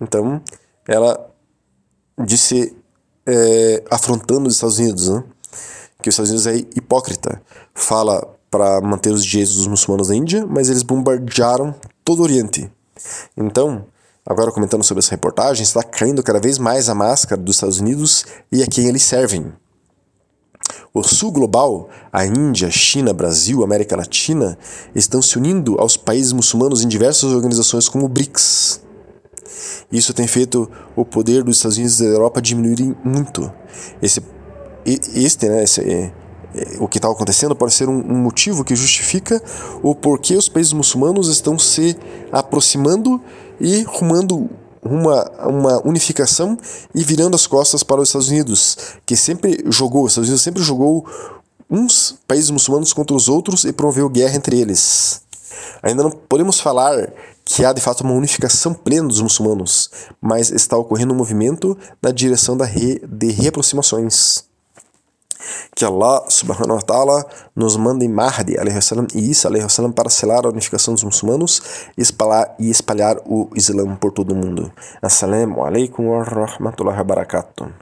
Então, 0.00 0.40
ela 0.86 1.30
disse, 2.24 2.76
é, 3.26 3.82
afrontando 3.90 4.48
os 4.48 4.54
Estados 4.54 4.78
Unidos, 4.78 5.08
né? 5.08 5.24
que 6.02 6.08
os 6.08 6.14
Estados 6.14 6.30
Unidos 6.30 6.46
é 6.46 6.56
hipócrita. 6.78 7.40
Fala 7.74 8.28
para 8.50 8.80
manter 8.80 9.10
os 9.10 9.24
direitos 9.24 9.56
dos 9.56 9.66
muçulmanos 9.66 10.10
na 10.10 10.14
Índia, 10.14 10.46
mas 10.46 10.68
eles 10.68 10.82
bombardearam 10.82 11.74
todo 12.04 12.20
o 12.20 12.22
Oriente. 12.22 12.70
Então, 13.36 13.86
agora 14.26 14.50
comentando 14.50 14.82
sobre 14.82 15.00
essa 15.00 15.10
reportagem, 15.10 15.62
está 15.62 15.82
caindo 15.82 16.22
cada 16.22 16.40
vez 16.40 16.58
mais 16.58 16.88
a 16.88 16.94
máscara 16.94 17.40
dos 17.40 17.56
Estados 17.56 17.78
Unidos 17.78 18.24
e 18.50 18.62
a 18.62 18.66
quem 18.66 18.86
eles 18.86 19.02
servem. 19.02 19.52
O 20.94 21.02
Sul 21.02 21.32
Global, 21.32 21.88
a 22.12 22.24
Índia, 22.24 22.70
China, 22.70 23.12
Brasil, 23.12 23.62
América 23.62 23.96
Latina, 23.96 24.56
estão 24.94 25.20
se 25.20 25.36
unindo 25.36 25.78
aos 25.78 25.96
países 25.96 26.32
muçulmanos 26.32 26.82
em 26.82 26.88
diversas 26.88 27.32
organizações 27.32 27.88
como 27.88 28.06
o 28.06 28.08
BRICS. 28.08 28.80
Isso 29.92 30.14
tem 30.14 30.26
feito 30.26 30.70
o 30.96 31.04
poder 31.04 31.42
dos 31.42 31.56
Estados 31.56 31.76
Unidos 31.76 32.00
e 32.00 32.04
da 32.04 32.10
Europa 32.10 32.40
diminuir 32.40 32.96
muito. 33.04 33.52
Esse, 34.00 34.22
este, 34.86 35.48
né, 35.48 35.64
esse, 35.64 35.80
é, 35.80 36.12
o 36.78 36.86
que 36.86 36.98
está 36.98 37.10
acontecendo 37.10 37.56
pode 37.56 37.74
ser 37.74 37.88
um, 37.88 37.98
um, 37.98 38.16
motivo 38.16 38.64
que 38.64 38.76
justifica 38.76 39.42
o 39.82 39.94
porquê 39.94 40.36
os 40.36 40.48
países 40.48 40.72
muçulmanos 40.72 41.28
estão 41.28 41.58
se 41.58 41.96
aproximando 42.30 43.20
e 43.60 43.82
rumando 43.82 44.50
uma, 44.82 45.30
uma 45.46 45.86
unificação 45.86 46.58
e 46.94 47.02
virando 47.02 47.34
as 47.34 47.46
costas 47.46 47.82
para 47.82 48.00
os 48.00 48.08
Estados 48.08 48.28
Unidos, 48.28 48.76
que 49.06 49.16
sempre 49.16 49.64
jogou, 49.68 50.04
os 50.04 50.12
Estados 50.12 50.28
Unidos 50.28 50.42
sempre 50.42 50.62
jogou 50.62 51.06
uns 51.70 52.16
países 52.28 52.50
muçulmanos 52.50 52.92
contra 52.92 53.16
os 53.16 53.28
outros 53.28 53.64
e 53.64 53.72
promoveu 53.72 54.08
guerra 54.08 54.36
entre 54.36 54.60
eles. 54.60 55.22
Ainda 55.82 56.02
não 56.02 56.10
podemos 56.10 56.60
falar 56.60 57.12
que 57.44 57.64
há 57.64 57.72
de 57.72 57.80
fato 57.80 58.02
uma 58.02 58.14
unificação 58.14 58.72
plena 58.72 59.08
dos 59.08 59.20
muçulmanos, 59.20 59.90
mas 60.20 60.50
está 60.50 60.76
ocorrendo 60.76 61.12
um 61.12 61.16
movimento 61.16 61.76
na 62.00 62.10
direção 62.10 62.56
da 62.56 62.64
re, 62.64 63.02
de 63.06 63.30
reaproximações 63.30 64.44
que 65.74 65.84
Allah 65.84 66.24
subhanahu 66.28 66.76
wa 66.76 66.82
ta'ala 66.82 67.26
nos 67.54 67.76
mande 67.76 68.06
Mahdi 68.08 68.54
salam, 68.80 69.06
e 69.14 69.30
Isa 69.30 69.50
salam, 69.68 69.92
para 69.92 70.10
selar 70.10 70.46
a 70.46 70.48
unificação 70.48 70.94
dos 70.94 71.04
muçulmanos 71.04 71.62
e 71.96 72.02
espalhar, 72.02 72.54
e 72.58 72.70
espalhar 72.70 73.16
o 73.26 73.50
Islã 73.54 73.96
por 73.96 74.12
todo 74.12 74.32
o 74.32 74.36
mundo. 74.36 74.72
Assalamu 75.02 75.64
alaikum 75.64 76.08
wa 76.08 76.22
rahmatullahi 76.22 76.98
wa 76.98 77.04
barakatuh. 77.04 77.74